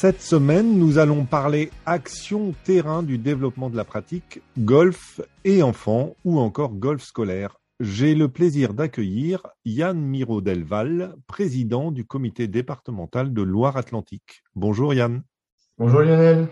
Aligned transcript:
Cette 0.00 0.22
semaine, 0.22 0.78
nous 0.78 0.98
allons 0.98 1.24
parler 1.24 1.72
action 1.84 2.54
terrain 2.62 3.02
du 3.02 3.18
développement 3.18 3.68
de 3.68 3.76
la 3.76 3.82
pratique 3.82 4.40
golf 4.56 5.20
et 5.42 5.60
enfants 5.60 6.14
ou 6.24 6.38
encore 6.38 6.74
golf 6.74 7.02
scolaire. 7.02 7.56
J'ai 7.80 8.14
le 8.14 8.28
plaisir 8.28 8.74
d'accueillir 8.74 9.44
Yann 9.64 9.98
Miro-Delval, 9.98 11.16
président 11.26 11.90
du 11.90 12.04
comité 12.04 12.46
départemental 12.46 13.34
de 13.34 13.42
Loire-Atlantique. 13.42 14.44
Bonjour 14.54 14.94
Yann. 14.94 15.24
Bonjour 15.78 16.02
Lionel. 16.02 16.46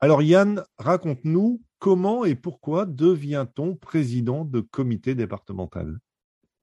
Alors 0.00 0.22
Yann, 0.22 0.64
raconte-nous 0.78 1.60
comment 1.78 2.24
et 2.24 2.36
pourquoi 2.36 2.86
devient-on 2.86 3.74
président 3.74 4.46
de 4.46 4.60
comité 4.60 5.14
départemental? 5.14 5.98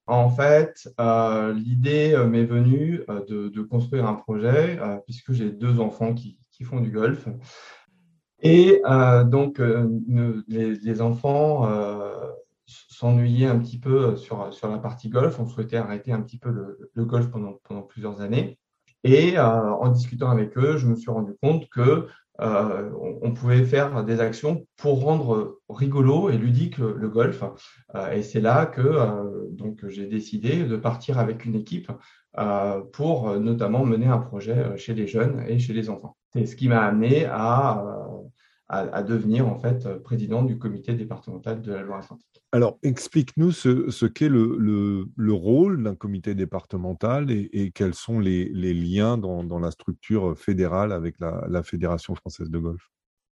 En 0.09 0.30
fait, 0.30 0.90
euh, 0.99 1.54
l'idée 1.54 2.13
euh, 2.13 2.26
m'est 2.26 2.45
venue 2.45 3.02
euh, 3.09 3.23
de, 3.27 3.62
construire 3.62 4.08
un 4.08 4.16
projet, 4.16 4.80
puisque 5.06 5.34
j'ai 5.34 5.52
deux 5.52 5.80
enfants 5.80 6.14
qui, 6.14 6.38
font 6.64 6.81
du 6.81 6.92
golf. 6.92 7.25
Et 8.42 8.81
donc, 9.28 9.61
les, 10.47 11.02
enfants 11.02 11.69
s'ennuyaient 12.66 13.47
un 13.47 13.59
petit 13.59 13.80
peu 13.80 14.17
sur, 14.17 14.53
sur 14.53 14.69
la 14.69 14.78
partie 14.78 15.08
golf. 15.08 15.39
On 15.39 15.47
souhaitait 15.47 15.78
arrêter 15.78 16.12
un 16.12 16.22
petit 16.22 16.38
peu 16.38 16.50
le, 16.50 17.06
golf 17.06 17.31
pendant, 17.31 17.53
pendant 17.64 17.84
plusieurs 17.84 18.19
années. 18.19 18.59
Et 19.06 19.39
en 19.39 19.88
discutant 19.88 20.31
avec 20.31 20.58
eux, 20.58 20.75
je 20.75 20.88
me 20.88 20.95
suis 20.95 21.09
rendu 21.09 21.31
compte 21.41 21.69
que 21.69 22.08
euh, 22.42 22.90
on, 23.22 23.32
pouvait 23.32 23.64
faire 23.64 24.04
des 24.04 24.22
actions 24.22 24.66
pour 24.78 25.02
rendre 25.02 25.59
rigolo 25.70 26.30
et 26.30 26.38
ludique 26.38 26.78
le, 26.78 27.09
golf. 27.09 27.44
Euh, 27.96 28.12
et 28.12 28.23
c'est 28.23 28.42
là 28.42 28.66
que 28.66 28.81
euh, 28.81 29.48
donc 29.52 29.86
j'ai 29.88 30.06
décidé 30.06 30.64
de 30.64 30.78
partir 30.78 31.20
avec 31.20 31.46
une 31.46 31.56
équipe 31.56 31.92
pour 32.94 33.38
notamment 33.38 33.84
mener 33.84 34.06
un 34.06 34.20
projet 34.20 34.78
chez 34.78 34.94
les 34.94 35.08
jeunes 35.08 35.44
et 35.48 35.59
chez 35.59 35.73
les 35.73 35.90
enfants. 35.90 36.16
C'est 36.31 36.46
ce 36.46 36.56
qui 36.56 36.70
m'a 36.70 36.81
amené 36.84 37.26
à 37.26 37.84
à, 38.70 39.02
devenir 39.02 39.48
en 39.48 39.58
fait 39.58 39.88
président 40.03 40.44
du 40.44 40.59
comité 40.59 40.94
départemental 40.94 41.62
de 41.62 41.73
la 41.73 41.81
Loire-Atlantique. 41.81 42.44
Alors, 42.52 42.78
explique-nous 42.84 43.52
ce, 43.52 44.06
qu'est 44.06 44.30
le, 44.30 45.08
le, 45.16 45.34
rôle 45.34 45.84
d'un 45.84 45.95
comité 45.95 46.36
départemental 46.36 47.31
et, 47.31 47.72
quels 47.73 47.95
sont 47.95 48.20
les, 48.20 48.45
les 48.50 48.75
liens 48.75 49.17
dans, 49.17 49.44
dans, 49.44 49.59
la 49.59 49.72
structure 49.72 50.38
fédérale 50.38 50.92
avec 50.92 51.20
la, 51.20 51.45
la 51.50 51.64
Fédération 51.64 52.14
française 52.14 52.52
de 52.52 52.59
golf? 52.59 52.90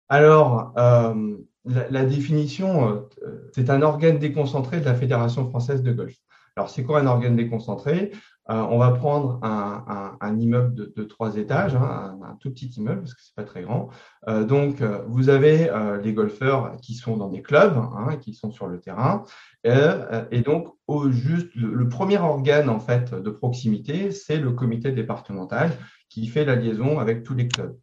Alors, 0.08 0.72
euh, 0.78 1.36
la, 1.66 1.90
la, 1.90 2.04
définition, 2.04 2.88
euh, 2.88 3.50
c'est 3.54 3.68
un 3.68 3.82
organe 3.82 4.18
déconcentré 4.18 4.80
de 4.80 4.86
la 4.86 4.94
Fédération 4.94 5.48
française 5.50 5.82
de 5.82 5.92
golf. 5.92 6.14
Alors, 6.56 6.70
c'est 6.70 6.84
quoi 6.84 7.00
un 7.00 7.06
organe 7.06 7.36
déconcentré? 7.36 8.10
euh, 8.12 8.35
on 8.48 8.78
va 8.78 8.92
prendre 8.92 9.40
un, 9.42 10.38
immeuble 10.38 10.92
de, 10.94 11.02
trois 11.04 11.36
étages, 11.36 11.74
hein, 11.74 12.18
un, 12.22 12.36
tout 12.36 12.50
petit 12.50 12.68
immeuble 12.76 13.00
parce 13.00 13.14
que 13.14 13.22
c'est 13.22 13.34
pas 13.34 13.44
très 13.44 13.62
grand. 13.62 13.88
Euh, 14.28 14.44
donc, 14.44 14.80
euh, 14.80 15.02
vous 15.08 15.28
avez 15.28 15.70
les 16.02 16.12
golfeurs 16.12 16.76
qui 16.80 16.94
sont 16.94 17.16
dans 17.16 17.28
des 17.28 17.42
clubs, 17.42 17.76
hein, 17.76 18.16
qui 18.16 18.34
sont 18.34 18.50
sur 18.50 18.66
le 18.66 18.80
terrain, 18.80 19.24
et 19.64 20.42
donc 20.42 20.68
au 20.86 21.10
juste 21.10 21.48
le, 21.56 21.88
premier 21.88 22.18
organe 22.18 22.68
en 22.68 22.78
fait 22.78 23.14
de 23.14 23.30
proximité, 23.30 24.12
c'est 24.12 24.38
le 24.38 24.52
comité 24.52 24.92
départemental 24.92 25.72
qui 26.08 26.28
fait 26.28 26.44
la 26.44 26.54
liaison 26.54 27.00
avec 27.00 27.24
tous 27.24 27.34
les 27.34 27.48
clubs. 27.48 27.76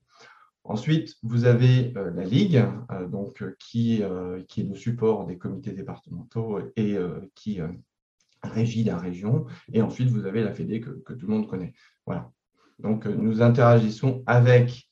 Ensuite, 0.63 1.15
vous 1.23 1.43
avez 1.43 1.93
la 1.93 2.23
Ligue, 2.23 2.63
donc 3.11 3.43
qui, 3.59 4.01
qui 4.47 4.61
est 4.61 4.63
le 4.63 4.75
support 4.75 5.25
des 5.25 5.37
comités 5.37 5.73
départementaux 5.73 6.59
et 6.77 6.97
qui 7.35 7.59
régie 8.43 8.83
la 8.83 8.97
région. 8.97 9.45
Et 9.71 9.81
ensuite, 9.81 10.09
vous 10.09 10.25
avez 10.25 10.43
la 10.43 10.53
Fédé 10.53 10.81
que, 10.81 11.13
tout 11.13 11.27
le 11.27 11.33
monde 11.33 11.47
connaît. 11.47 11.73
Voilà. 12.05 12.31
Donc, 12.79 13.05
euh, 13.05 13.15
nous 13.15 13.41
interagissons 13.41 14.23
avec 14.25 14.89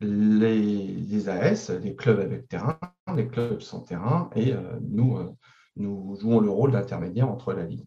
les, 0.00 1.28
AS, 1.28 1.70
les 1.82 1.94
clubs 1.94 2.20
avec 2.20 2.48
terrain, 2.48 2.78
les 3.14 3.28
clubs 3.28 3.60
sans 3.60 3.80
terrain, 3.80 4.30
et 4.34 4.52
euh, 4.52 4.60
nous, 4.82 5.16
euh, 5.16 5.30
nous 5.76 6.16
jouons 6.20 6.40
le 6.40 6.50
rôle 6.50 6.72
d'intermédiaire 6.72 7.30
entre 7.30 7.52
la 7.52 7.64
Ligue. 7.64 7.86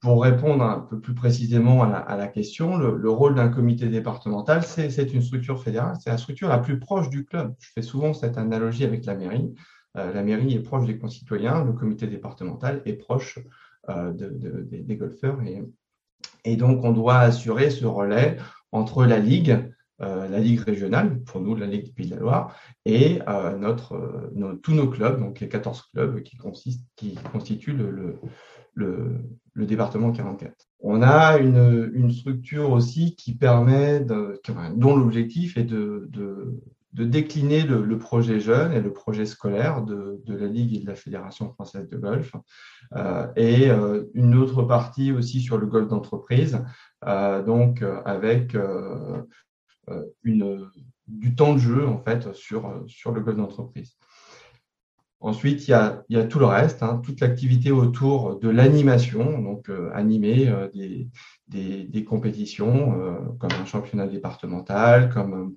Pour 0.00 0.22
répondre 0.22 0.62
un 0.62 0.80
peu 0.80 1.00
plus 1.00 1.14
précisément 1.14 1.82
à 1.82 2.16
la, 2.16 2.28
question, 2.28 2.76
le, 2.76 3.08
rôle 3.08 3.36
d'un 3.36 3.48
comité 3.48 3.88
départemental, 3.88 4.62
c'est 4.62 5.14
une 5.14 5.22
structure 5.22 5.62
fédérale, 5.62 5.96
c'est 5.98 6.10
la 6.10 6.18
structure 6.18 6.48
la 6.50 6.58
plus 6.58 6.78
proche 6.78 7.08
du 7.08 7.24
club. 7.24 7.54
Je 7.58 7.70
fais 7.74 7.80
souvent 7.80 8.12
cette 8.12 8.36
analogie 8.36 8.84
avec 8.84 9.06
la 9.06 9.14
mairie. 9.14 9.54
la 9.94 10.22
mairie 10.22 10.52
est 10.52 10.60
proche 10.60 10.84
des 10.84 10.98
concitoyens, 10.98 11.64
le 11.64 11.72
comité 11.72 12.06
départemental 12.06 12.82
est 12.84 12.98
proche 12.98 13.38
euh, 13.88 14.12
des 14.12 14.96
golfeurs. 14.96 15.38
Et, 16.44 16.56
donc, 16.56 16.84
on 16.84 16.92
doit 16.92 17.18
assurer 17.18 17.70
ce 17.70 17.86
relais 17.86 18.36
entre 18.72 19.04
la 19.06 19.18
Ligue, 19.18 19.70
euh, 20.00 20.28
la 20.28 20.38
Ligue 20.40 20.60
régionale, 20.60 21.20
pour 21.22 21.40
nous, 21.40 21.54
la 21.54 21.66
Ligue 21.66 21.84
du 21.84 21.92
Pays 21.92 22.06
de 22.06 22.14
la 22.14 22.20
Loire, 22.20 22.56
et 22.84 23.20
euh, 23.28 23.56
notre, 23.56 24.30
tous 24.62 24.72
nos 24.72 24.88
clubs, 24.88 25.18
donc 25.20 25.40
les 25.40 25.48
14 25.48 25.90
clubs 25.92 26.22
qui, 26.22 26.36
consistent, 26.36 26.86
qui 26.96 27.14
constituent 27.32 27.72
le, 27.72 28.16
le, 28.74 29.66
département 29.66 30.12
44. 30.12 30.52
On 30.80 31.02
a 31.02 31.38
une, 31.38 31.90
une, 31.94 32.10
structure 32.10 32.70
aussi 32.70 33.16
qui 33.16 33.34
permet, 33.34 34.00
dont 34.00 34.96
l'objectif 34.96 35.56
est 35.56 35.64
de, 35.64 36.08
de 36.94 37.04
décliner 37.04 37.62
le, 37.62 37.98
projet 37.98 38.38
jeune 38.38 38.72
et 38.72 38.80
le 38.80 38.92
projet 38.92 39.26
scolaire 39.26 39.82
de, 39.82 40.22
la 40.28 40.46
Ligue 40.46 40.76
et 40.76 40.78
de 40.78 40.86
la 40.86 40.94
Fédération 40.94 41.52
française 41.52 41.88
de 41.88 41.96
golf. 41.96 42.32
Euh, 42.94 43.26
et 43.34 43.68
euh, 43.68 44.04
une 44.14 44.36
autre 44.36 44.62
partie 44.62 45.10
aussi 45.10 45.40
sur 45.40 45.58
le 45.58 45.66
golf 45.66 45.88
d'entreprise, 45.88 46.62
euh, 47.04 47.42
donc 47.42 47.84
avec 48.04 48.56
une, 50.22 50.70
du 51.08 51.34
temps 51.34 51.54
de 51.54 51.58
jeu 51.58 51.86
en 51.86 51.98
fait 51.98 52.32
sur, 52.32 52.84
sur 52.86 53.10
le 53.10 53.20
golf 53.20 53.36
d'entreprise. 53.36 53.96
Ensuite, 55.18 55.66
il 55.66 55.70
y, 55.70 55.74
a, 55.74 56.04
il 56.10 56.16
y 56.16 56.20
a, 56.20 56.24
tout 56.24 56.38
le 56.38 56.44
reste, 56.44 56.82
hein, 56.82 57.00
toute 57.02 57.20
l'activité 57.20 57.72
autour 57.72 58.38
de 58.38 58.48
l'animation, 58.50 59.40
donc 59.40 59.70
animer 59.94 60.52
des, 61.48 61.84
des, 61.86 62.04
compétitions 62.04 63.34
comme 63.40 63.50
un 63.58 63.64
championnat 63.64 64.06
départemental, 64.06 65.08
comme 65.08 65.56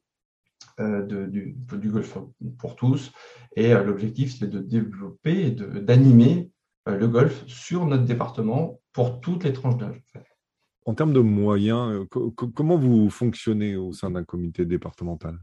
de, 0.79 1.25
du, 1.25 1.55
du, 1.73 1.89
golf 1.89 2.17
pour 2.57 2.75
tous. 2.75 3.11
Et 3.55 3.73
euh, 3.73 3.83
l'objectif, 3.83 4.35
c'est 4.37 4.47
de 4.47 4.59
développer 4.59 5.47
et 5.47 5.51
d'animer 5.51 6.51
euh, 6.87 6.97
le 6.97 7.07
golf 7.07 7.43
sur 7.47 7.85
notre 7.85 8.03
département 8.03 8.79
pour 8.93 9.19
toutes 9.19 9.43
les 9.43 9.53
tranches 9.53 9.77
d'âge. 9.77 10.01
En 10.85 10.93
termes 10.93 11.13
de 11.13 11.19
moyens, 11.19 12.05
comment 12.09 12.77
vous 12.77 13.09
fonctionnez 13.09 13.75
au 13.75 13.91
sein 13.91 14.11
d'un 14.11 14.23
comité 14.23 14.65
départemental? 14.65 15.37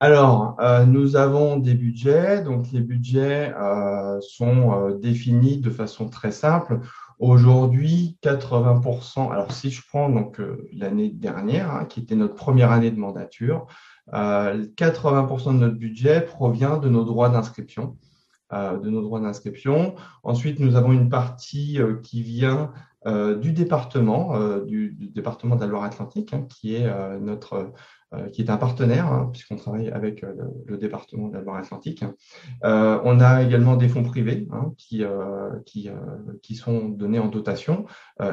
Alors, 0.00 0.56
nous 0.86 1.16
avons 1.16 1.58
des 1.58 1.74
budgets. 1.74 2.42
Donc, 2.42 2.72
les 2.72 2.80
budgets 2.80 3.52
sont 4.20 4.98
définis 4.98 5.58
de 5.58 5.68
façon 5.68 6.08
très 6.08 6.32
simple. 6.32 6.80
Aujourd'hui, 7.18 8.16
80%. 8.22 9.30
Alors, 9.30 9.52
si 9.52 9.70
je 9.70 9.82
prends 9.86 10.08
donc 10.08 10.40
l'année 10.72 11.10
dernière, 11.10 11.70
hein, 11.70 11.84
qui 11.84 12.00
était 12.00 12.16
notre 12.16 12.34
première 12.34 12.72
année 12.72 12.90
de 12.90 12.98
mandature, 12.98 13.66
80% 14.12 15.48
euh, 15.48 15.52
de 15.52 15.58
notre 15.58 15.76
budget 15.76 16.20
provient 16.20 16.78
de 16.78 16.88
nos 16.88 17.04
droits 17.04 17.28
d'inscription. 17.28 17.96
Euh, 18.52 18.78
de 18.78 18.90
nos 18.90 19.00
droits 19.00 19.20
d'inscription. 19.20 19.94
Ensuite, 20.22 20.60
nous 20.60 20.76
avons 20.76 20.92
une 20.92 21.08
partie 21.08 21.80
euh, 21.80 21.96
qui 21.96 22.22
vient 22.22 22.72
du 23.42 23.52
département, 23.52 24.38
du, 24.60 24.96
département 25.14 25.56
de 25.56 25.60
la 25.60 25.66
Loire-Atlantique, 25.66 26.32
hein, 26.32 26.46
qui 26.48 26.74
est 26.74 26.90
notre 27.20 27.70
qui 28.32 28.40
est 28.40 28.48
un 28.48 28.56
partenaire, 28.56 29.12
hein, 29.12 29.28
puisqu'on 29.30 29.56
travaille 29.56 29.90
avec 29.90 30.22
le, 30.22 30.78
département 30.78 31.28
de 31.28 31.34
la 31.34 31.42
Loire-Atlantique. 31.42 32.02
on 32.62 33.20
a 33.20 33.42
également 33.42 33.76
des 33.76 33.90
fonds 33.90 34.04
privés 34.04 34.48
hein, 34.52 34.72
qui, 34.78 35.04
qui, 35.66 35.90
qui, 36.40 36.54
sont 36.54 36.88
donnés 36.88 37.18
en 37.18 37.28
dotation, 37.28 37.84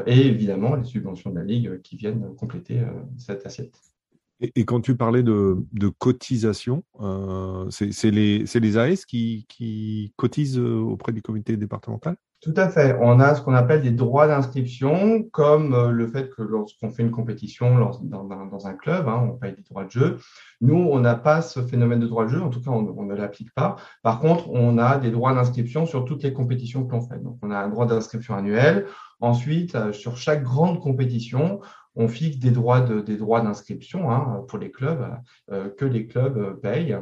et 0.05 0.27
évidemment 0.27 0.75
les 0.75 0.85
subventions 0.85 1.31
de 1.31 1.39
la 1.39 1.43
Ligue 1.43 1.81
qui 1.81 1.97
viennent 1.97 2.33
compléter 2.37 2.81
cette 3.17 3.45
assiette. 3.45 3.90
Et, 4.41 4.65
quand 4.65 4.81
tu 4.81 4.97
parlais 4.97 5.21
de, 5.21 5.63
cotisation, 5.99 6.83
euh, 6.99 7.69
c'est 7.69 8.09
les, 8.09 8.43
les, 8.43 8.77
AS 8.77 9.05
qui, 9.05 9.45
qui, 9.47 10.13
cotisent 10.15 10.57
euh, 10.57 10.79
auprès 10.79 11.11
du 11.11 11.21
comité 11.21 11.57
départemental? 11.57 12.17
Tout 12.41 12.55
à 12.57 12.69
fait. 12.69 12.97
On 12.99 13.19
a 13.19 13.35
ce 13.35 13.41
qu'on 13.43 13.53
appelle 13.53 13.83
des 13.83 13.91
droits 13.91 14.25
d'inscription, 14.25 15.21
comme 15.31 15.75
euh, 15.75 15.91
le 15.91 16.07
fait 16.07 16.31
que 16.31 16.41
lorsqu'on 16.41 16.89
fait 16.89 17.03
une 17.03 17.11
compétition 17.11 17.77
dans, 18.01 18.65
un 18.65 18.73
club, 18.73 19.07
hein, 19.07 19.29
on 19.31 19.37
paye 19.37 19.53
des 19.53 19.61
droits 19.61 19.85
de 19.85 19.91
jeu. 19.91 20.17
Nous, 20.59 20.75
on 20.75 20.99
n'a 20.99 21.13
pas 21.13 21.43
ce 21.43 21.61
phénomène 21.61 21.99
de 21.99 22.07
droits 22.07 22.25
de 22.25 22.31
jeu, 22.31 22.41
en 22.41 22.49
tout 22.49 22.59
cas, 22.59 22.71
on, 22.71 23.03
ne 23.03 23.13
l'applique 23.13 23.53
pas. 23.53 23.75
Par 24.01 24.19
contre, 24.19 24.49
on 24.49 24.79
a 24.79 24.97
des 24.97 25.11
droits 25.11 25.35
d'inscription 25.35 25.85
sur 25.85 26.03
toutes 26.03 26.23
les 26.23 26.33
compétitions 26.33 26.83
que 26.83 26.93
l'on 26.93 27.01
fait. 27.01 27.21
Donc, 27.23 27.37
on 27.43 27.51
a 27.51 27.59
un 27.59 27.69
droit 27.69 27.85
d'inscription 27.85 28.33
annuel. 28.35 28.87
Ensuite, 29.19 29.75
euh, 29.75 29.93
sur 29.93 30.17
chaque 30.17 30.41
grande 30.41 30.79
compétition, 30.79 31.61
on 31.95 32.07
fixe 32.07 32.37
des 32.37 32.51
droits 32.51 32.81
des 32.81 33.17
droits 33.17 33.41
d'inscription 33.41 34.09
hein, 34.09 34.45
pour 34.47 34.57
les 34.57 34.71
clubs 34.71 35.15
euh, 35.51 35.69
que 35.69 35.85
les 35.85 36.07
clubs 36.07 36.59
payent 36.59 36.97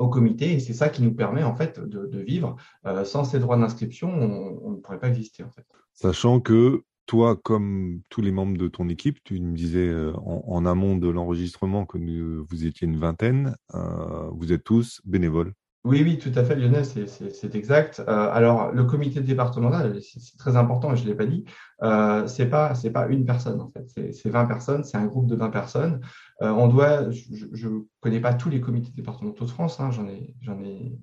au 0.00 0.08
comité 0.08 0.54
et 0.54 0.60
c'est 0.60 0.72
ça 0.72 0.88
qui 0.88 1.02
nous 1.02 1.14
permet 1.14 1.44
en 1.44 1.54
fait 1.54 1.78
de, 1.78 2.18
vivre. 2.18 2.56
Euh, 2.86 3.04
sans 3.04 3.22
ces 3.24 3.38
droits 3.38 3.56
d'inscription, 3.56 4.08
on, 4.08 4.70
ne 4.70 4.76
pourrait 4.76 4.98
pas 4.98 5.08
exister 5.08 5.44
en 5.44 5.50
fait. 5.50 5.64
Sachant 5.92 6.40
que 6.40 6.82
toi, 7.06 7.36
comme 7.36 8.00
tous 8.08 8.22
les 8.22 8.32
membres 8.32 8.56
de 8.56 8.68
ton 8.68 8.88
équipe, 8.88 9.18
tu 9.24 9.38
me 9.40 9.54
disais 9.54 9.88
euh, 9.88 10.12
en, 10.16 10.64
amont 10.64 10.96
de 10.96 11.08
l'enregistrement 11.08 11.84
que 11.84 11.98
vous 11.98 12.66
étiez 12.66 12.86
une 12.86 12.98
vingtaine, 12.98 13.56
euh, 13.74 14.30
vous 14.32 14.52
êtes 14.52 14.64
tous 14.64 15.00
bénévoles. 15.04 15.52
Oui, 15.82 16.02
oui, 16.04 16.18
tout 16.18 16.32
à 16.34 16.44
fait, 16.44 16.56
Lionel, 16.56 16.84
c'est 16.84 17.54
exact. 17.54 18.00
Euh, 18.00 18.30
alors, 18.30 18.70
le 18.70 18.84
comité 18.84 19.22
départemental, 19.22 19.98
c'est 20.02 20.36
très 20.36 20.56
important, 20.56 20.94
je 20.94 21.04
ne 21.04 21.08
l'ai 21.08 21.14
pas 21.14 21.24
dit, 21.24 21.46
euh, 21.82 22.26
c'est 22.26 22.50
pas 22.50 22.74
c'est 22.74 22.90
pas 22.90 23.08
une 23.08 23.24
personne 23.24 23.58
en 23.62 23.68
fait, 23.68 23.86
c'est 24.12 24.28
20 24.28 24.44
personnes, 24.44 24.84
c'est 24.84 24.98
un 24.98 25.06
groupe 25.06 25.26
de 25.26 25.34
20 25.36 25.48
personnes. 25.48 26.00
Euh, 26.42 26.50
on 26.50 26.68
doit, 26.68 27.10
je 27.10 27.68
ne 27.68 27.80
connais 28.00 28.20
pas 28.20 28.34
tous 28.34 28.50
les 28.50 28.60
comités 28.60 28.92
départementaux 28.94 29.46
de 29.46 29.50
France, 29.50 29.80
hein, 29.80 29.90
j'en 29.90 30.06
ai 30.06 30.34
ai 30.64 30.98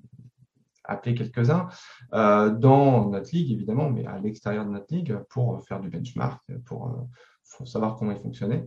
appelé 0.84 1.14
quelques-uns 1.16 1.68
euh, 2.14 2.50
dans 2.50 3.10
notre 3.10 3.34
ligue 3.34 3.50
évidemment, 3.50 3.90
mais 3.90 4.06
à 4.06 4.20
l'extérieur 4.20 4.64
de 4.64 4.70
notre 4.70 4.94
ligue 4.94 5.18
pour 5.28 5.60
faire 5.66 5.80
du 5.80 5.88
benchmark, 5.88 6.40
pour, 6.66 7.08
pour 7.56 7.66
savoir 7.66 7.96
comment 7.96 8.12
il 8.12 8.18
fonctionnait. 8.18 8.64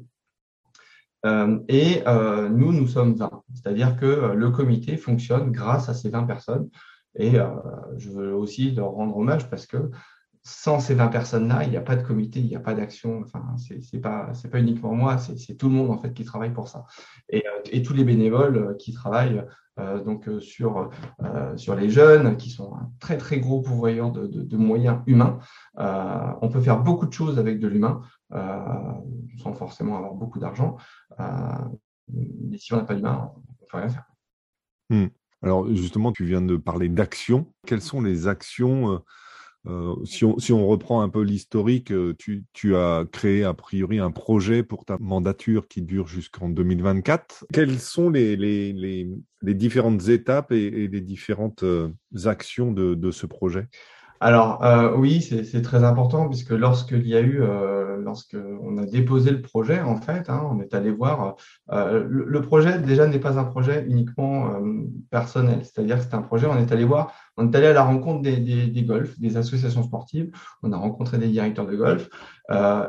Euh, 1.25 1.59
et 1.68 2.01
euh, 2.07 2.50
nous, 2.50 2.71
nous 2.73 2.88
sommes 2.88 3.13
20. 3.15 3.44
C'est-à-dire 3.53 3.95
que 3.95 4.06
euh, 4.06 4.33
le 4.33 4.50
comité 4.50 4.97
fonctionne 4.97 5.51
grâce 5.51 5.89
à 5.89 5.94
ces 5.94 6.09
20 6.09 6.23
personnes. 6.23 6.69
Et 7.15 7.33
je 7.97 8.09
veux 8.09 8.33
aussi 8.33 8.71
leur 8.71 8.91
rendre 8.91 9.18
hommage 9.18 9.50
parce 9.50 9.65
que 9.65 9.91
sans 10.43 10.79
ces 10.79 10.95
20 10.95 11.07
personnes-là, 11.09 11.63
il 11.63 11.69
n'y 11.69 11.77
a 11.77 11.81
pas 11.81 11.95
de 11.95 12.03
comité, 12.03 12.39
il 12.39 12.47
n'y 12.47 12.55
a 12.55 12.59
pas 12.59 12.73
d'action. 12.73 13.21
Enfin, 13.23 13.43
c'est 13.57 13.99
pas 13.99 14.59
uniquement 14.59 14.93
moi, 14.93 15.17
c'est 15.17 15.55
tout 15.55 15.69
le 15.69 15.75
monde 15.75 15.91
en 15.91 15.97
fait 15.97 16.13
qui 16.13 16.25
travaille 16.25 16.53
pour 16.53 16.67
ça. 16.67 16.85
Et, 17.29 17.43
et 17.71 17.83
tous 17.83 17.93
les 17.93 18.03
bénévoles 18.03 18.75
qui 18.77 18.93
travaillent 18.93 19.43
donc 20.03 20.29
sur 20.39 20.89
sur 21.55 21.75
les 21.75 21.89
jeunes, 21.89 22.38
qui 22.38 22.49
sont 22.49 22.73
un 22.75 22.91
très 22.99 23.17
très 23.17 23.39
gros 23.39 23.61
pourvoyeur 23.61 24.11
de, 24.11 24.57
moyens 24.57 24.99
humains. 25.05 25.39
on 25.77 26.49
peut 26.49 26.61
faire 26.61 26.81
beaucoup 26.81 27.05
de 27.05 27.13
choses 27.13 27.38
avec 27.38 27.59
de 27.59 27.67
l'humain. 27.67 28.01
Euh, 28.33 28.93
sans 29.43 29.53
forcément 29.53 29.97
avoir 29.97 30.13
beaucoup 30.13 30.39
d'argent. 30.39 30.77
Euh, 31.19 31.25
mais 32.07 32.57
si 32.57 32.73
on 32.73 32.77
n'a 32.77 32.83
pas 32.83 32.95
d'humain, 32.95 33.31
on 33.35 33.39
ne 33.39 33.67
peut 33.67 33.77
rien 33.77 33.89
faire. 33.89 34.05
Hmm. 34.89 35.07
Alors 35.41 35.67
justement, 35.67 36.11
tu 36.11 36.23
viens 36.25 36.41
de 36.41 36.55
parler 36.55 36.88
d'actions. 36.88 37.51
Quelles 37.65 37.81
sont 37.81 38.01
les 38.01 38.27
actions 38.27 39.01
euh, 39.67 39.95
si, 40.05 40.23
on, 40.25 40.67
reprend 40.67 41.01
un 41.01 41.09
peu 41.09 41.21
l'historique, 41.21 41.93
tu, 42.17 42.43
tu, 42.53 42.75
as 42.75 43.05
créé 43.11 43.43
a 43.43 43.53
priori 43.53 43.99
un 43.99 44.11
projet 44.11 44.63
pour 44.63 44.85
ta 44.85 44.97
mandature 44.99 45.67
qui 45.67 45.81
dure 45.81 46.07
jusqu'en 46.07 46.49
2024. 46.49 47.45
Quelles 47.53 47.79
sont 47.79 48.09
les, 48.09 48.35
les, 48.35 48.73
les, 48.73 49.07
les 49.41 49.53
différentes 49.53 50.07
étapes 50.07 50.51
et, 50.51 50.87
les 50.87 51.01
différentes 51.01 51.63
actions 52.25 52.71
de, 52.71 52.95
de 52.95 53.11
ce 53.11 53.27
projet? 53.27 53.67
Alors 54.23 54.63
euh, 54.63 54.95
oui, 54.95 55.19
c'est 55.19 55.63
très 55.63 55.83
important 55.83 56.29
puisque 56.29 56.51
lorsqu'il 56.51 57.07
y 57.07 57.15
a 57.15 57.21
eu, 57.21 57.41
euh, 57.41 57.97
lorsqu'on 57.97 58.77
a 58.77 58.85
déposé 58.85 59.31
le 59.31 59.41
projet, 59.41 59.81
en 59.81 59.97
fait, 59.97 60.29
hein, 60.29 60.47
on 60.51 60.62
est 60.62 60.75
allé 60.75 60.91
voir. 60.91 61.38
Euh, 61.71 62.06
le, 62.07 62.41
projet 62.44 62.77
déjà 62.77 63.07
n'est 63.07 63.18
pas 63.18 63.39
un 63.39 63.45
projet 63.45 63.83
uniquement 63.89 64.53
euh, 64.53 64.83
personnel, 65.09 65.62
c'est-à-dire 65.63 65.97
que 65.97 66.03
c'est 66.03 66.13
un 66.13 66.21
projet. 66.21 66.45
On 66.45 66.56
est 66.56 66.71
allé 66.71 66.85
voir, 66.85 67.15
on 67.35 67.51
est 67.51 67.56
allé 67.56 67.65
à 67.65 67.73
la 67.73 67.83
rencontre 67.83 68.21
des, 68.21 68.38
des, 68.38 68.68
des 68.68 68.83
golfs, 68.83 69.19
des 69.19 69.38
associations 69.38 69.81
sportives. 69.81 70.31
On 70.62 70.71
a 70.71 70.77
rencontré 70.77 71.17
des 71.17 71.29
directeurs 71.29 71.65
de 71.65 71.75
golf 71.75 72.07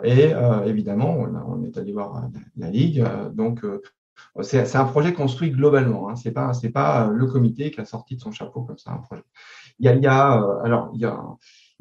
et 0.05 0.33
évidemment, 0.67 1.17
on, 1.17 1.65
est 1.65 1.79
allé 1.79 1.93
voir 1.93 2.29
la, 2.57 2.69
ligue. 2.69 3.05
donc 3.33 3.65
c'est 4.43 4.77
un 4.77 4.85
projet 4.85 5.13
construit 5.13 5.51
globalement. 5.51 6.09
Hein. 6.09 6.17
C'est 6.17 6.33
pas 6.33 6.53
c'est 6.53 6.71
pas 6.71 7.09
le 7.09 7.27
comité 7.27 7.71
qui 7.71 7.81
a 7.81 7.85
sorti 7.85 8.17
de 8.17 8.21
son 8.21 8.33
chapeau 8.33 8.63
comme 8.63 8.79
ça 8.79 8.93
un 8.93 8.99
projet. 8.99 9.23
Il 9.79 9.87
y 9.87 9.89
a, 9.89 9.95
il 9.95 10.03
y 10.03 10.07
a 10.07 10.43
euh, 10.43 10.63
alors 10.65 10.91
il 10.95 11.01
y 11.01 11.05
a 11.05 11.19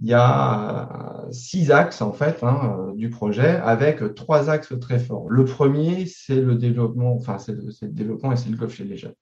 il 0.01 0.09
y 0.09 0.13
a 0.13 1.25
euh, 1.27 1.31
six 1.31 1.71
axes 1.71 2.01
en 2.01 2.11
fait 2.11 2.43
hein, 2.43 2.75
euh, 2.79 2.95
du 2.95 3.09
projet 3.09 3.57
avec 3.57 4.15
trois 4.15 4.49
axes 4.49 4.73
très 4.79 4.97
forts. 4.97 5.29
Le 5.29 5.45
premier, 5.45 6.07
c'est 6.07 6.41
le 6.41 6.55
développement, 6.55 7.13
enfin 7.15 7.37
c'est 7.37 7.53
le, 7.53 7.71
développement 7.87 8.31
et 8.31 8.35
c'est 8.35 8.49
le 8.49 8.57
golf 8.57 8.73
chez 8.73 8.83
les 8.83 8.97
jeunes. 8.97 9.13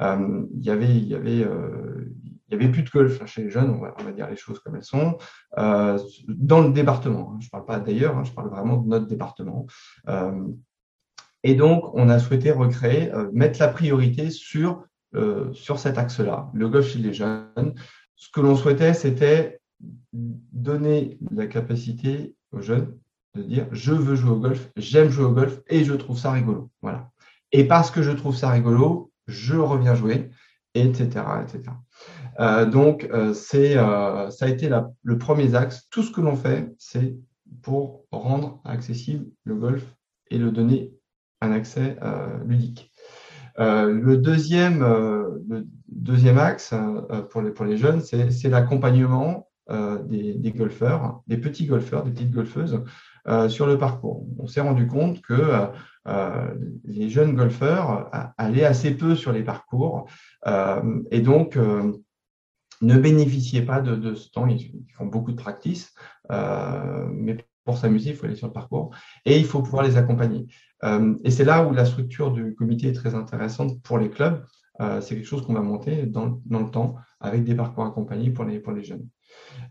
Euh, 0.00 0.44
il 0.54 0.64
y 0.64 0.70
avait, 0.70 0.96
il 0.96 1.08
y 1.08 1.14
avait, 1.14 1.44
euh, 1.44 2.08
il 2.24 2.52
y 2.52 2.54
avait 2.54 2.70
plus 2.70 2.82
de 2.82 2.90
golf 2.90 3.24
chez 3.26 3.44
les 3.44 3.50
jeunes, 3.50 3.70
on 3.70 3.80
va, 3.80 3.94
on 3.98 4.04
va 4.04 4.12
dire 4.12 4.30
les 4.30 4.36
choses 4.36 4.60
comme 4.60 4.76
elles 4.76 4.84
sont, 4.84 5.18
euh, 5.58 5.98
dans 6.28 6.60
le 6.60 6.72
département. 6.72 7.32
Hein. 7.34 7.38
Je 7.40 7.50
parle 7.50 7.64
pas 7.64 7.80
d'ailleurs, 7.80 8.16
hein, 8.16 8.24
je 8.24 8.32
parle 8.32 8.50
vraiment 8.50 8.76
de 8.76 8.88
notre 8.88 9.06
département. 9.06 9.66
Et 11.44 11.54
donc, 11.54 11.94
on 11.94 12.08
a 12.08 12.18
souhaité 12.18 12.52
recréer, 12.52 13.10
mettre 13.32 13.60
la 13.60 13.68
priorité 13.68 14.30
sur 14.30 14.84
sur 15.52 15.78
cet 15.78 15.98
axe-là, 15.98 16.50
le 16.54 16.68
golf 16.68 16.88
chez 16.88 16.98
les 16.98 17.12
jeunes, 17.12 17.74
ce 18.16 18.30
que 18.30 18.40
l'on 18.40 18.56
souhaitait, 18.56 18.94
c'était 18.94 19.60
donner 20.12 21.18
la 21.30 21.46
capacité 21.46 22.34
aux 22.52 22.62
jeunes 22.62 22.96
de 23.34 23.42
dire 23.42 23.66
je 23.72 23.92
veux 23.92 24.14
jouer 24.14 24.30
au 24.30 24.38
golf, 24.38 24.70
j'aime 24.76 25.10
jouer 25.10 25.24
au 25.24 25.32
golf 25.32 25.60
et 25.68 25.84
je 25.84 25.94
trouve 25.94 26.18
ça 26.18 26.32
rigolo. 26.32 26.70
Voilà. 26.82 27.10
Et 27.50 27.64
parce 27.64 27.90
que 27.90 28.02
je 28.02 28.10
trouve 28.10 28.36
ça 28.36 28.50
rigolo, 28.50 29.12
je 29.26 29.56
reviens 29.56 29.94
jouer, 29.94 30.30
etc. 30.74 31.08
etc. 31.42 31.72
Euh, 32.40 32.64
donc, 32.64 33.08
euh, 33.12 33.34
c'est, 33.34 33.76
euh, 33.76 34.30
ça 34.30 34.46
a 34.46 34.48
été 34.48 34.70
le 35.02 35.18
premier 35.18 35.54
axe. 35.54 35.88
Tout 35.90 36.02
ce 36.02 36.10
que 36.10 36.20
l'on 36.20 36.36
fait, 36.36 36.72
c'est 36.78 37.16
pour 37.62 38.04
rendre 38.10 38.60
accessible 38.64 39.26
le 39.44 39.54
golf 39.56 39.84
et 40.30 40.38
le 40.38 40.50
donner 40.50 40.94
un 41.42 41.52
accès 41.52 41.96
ludique. 42.46 42.90
le 43.58 44.16
deuxième, 44.16 44.80
le 45.48 45.66
deuxième 46.02 46.38
axe 46.38 46.72
euh, 46.72 47.22
pour, 47.22 47.42
les, 47.42 47.50
pour 47.50 47.64
les 47.64 47.76
jeunes, 47.76 48.00
c'est 48.00 48.48
l'accompagnement 48.48 49.48
euh, 49.70 50.02
des, 50.02 50.52
golfeurs, 50.52 51.22
des 51.26 51.36
petits 51.36 51.66
golfeurs, 51.66 52.02
des 52.04 52.10
petites 52.10 52.32
golfeuses 52.32 52.82
euh, 53.28 53.48
sur 53.48 53.66
le 53.66 53.78
parcours. 53.78 54.26
On 54.38 54.46
s'est 54.46 54.60
rendu 54.60 54.86
compte 54.86 55.22
que 55.22 55.68
les 56.84 57.08
jeunes 57.08 57.36
golfeurs 57.36 58.10
allaient 58.36 58.64
assez 58.64 58.90
peu 58.96 59.14
sur 59.14 59.32
les 59.32 59.44
parcours 59.44 60.08
et 61.12 61.20
donc 61.20 61.56
ne 61.56 62.96
bénéficiaient 62.98 63.62
pas 63.62 63.80
de, 63.80 64.14
ce 64.14 64.28
temps. 64.30 64.48
Ils, 64.48 64.72
font 64.96 65.06
beaucoup 65.06 65.30
de 65.30 65.36
practice, 65.36 65.94
mais 66.28 67.36
pour 67.64 67.78
s'amuser, 67.78 68.10
il 68.10 68.16
faut 68.16 68.26
aller 68.26 68.36
sur 68.36 68.48
le 68.48 68.52
parcours 68.52 68.90
et 69.24 69.38
il 69.38 69.44
faut 69.44 69.62
pouvoir 69.62 69.84
les 69.84 69.96
accompagner. 69.96 70.46
et 71.24 71.30
c'est 71.30 71.44
là 71.44 71.64
où 71.64 71.72
la 71.72 71.84
structure 71.84 72.32
du 72.32 72.54
comité 72.54 72.88
est 72.88 72.92
très 72.92 73.14
intéressante 73.14 73.80
pour 73.82 73.98
les 73.98 74.10
clubs 74.10 74.42
euh, 74.80 75.00
c'est 75.00 75.14
quelque 75.14 75.26
chose 75.26 75.44
qu'on 75.46 75.52
va 75.52 75.60
monter 75.60 76.06
dans, 76.06 76.40
le 76.50 76.70
temps 76.70 76.96
avec 77.20 77.44
des 77.44 77.54
parcours 77.54 77.84
accompagnés 77.84 78.30
pour 78.30 78.44
les, 78.44 78.58
pour 78.58 78.72
les 78.72 78.82
jeunes. 78.82 79.06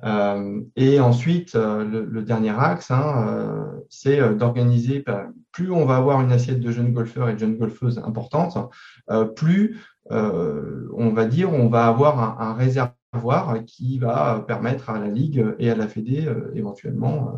Euh, 0.04 0.62
et 0.76 1.00
ensuite, 1.00 1.56
euh, 1.56 1.84
le, 1.84 2.22
dernier 2.22 2.52
axe, 2.52 2.92
hein, 2.92 3.82
c'est 3.90 4.36
d'organiser, 4.36 5.04
bah, 5.06 5.28
plus 5.52 5.72
on 5.72 5.86
va 5.86 5.98
avoir 5.98 6.22
une 6.22 6.32
assiette 6.32 6.60
de 6.60 6.72
jeunes 6.72 6.94
golfeurs 6.94 7.30
et 7.30 7.34
de 7.34 7.40
jeunes 7.40 7.58
golfeuses 7.58 8.00
importante, 8.00 8.58
plus 9.36 9.80
on 10.10 11.14
va 11.14 11.26
dire 11.26 11.52
on 11.54 11.68
va 11.68 11.88
avoir 11.88 12.42
un, 12.42 12.54
réservoir 12.54 12.96
qui 13.66 14.00
va 14.00 14.44
permettre 14.48 14.90
à 14.90 15.00
la 15.00 15.08
Ligue 15.08 15.46
et 15.60 15.70
à 15.70 15.76
la 15.76 15.88
Fédé 15.88 16.28
éventuellement 16.56 17.34
euh, 17.34 17.38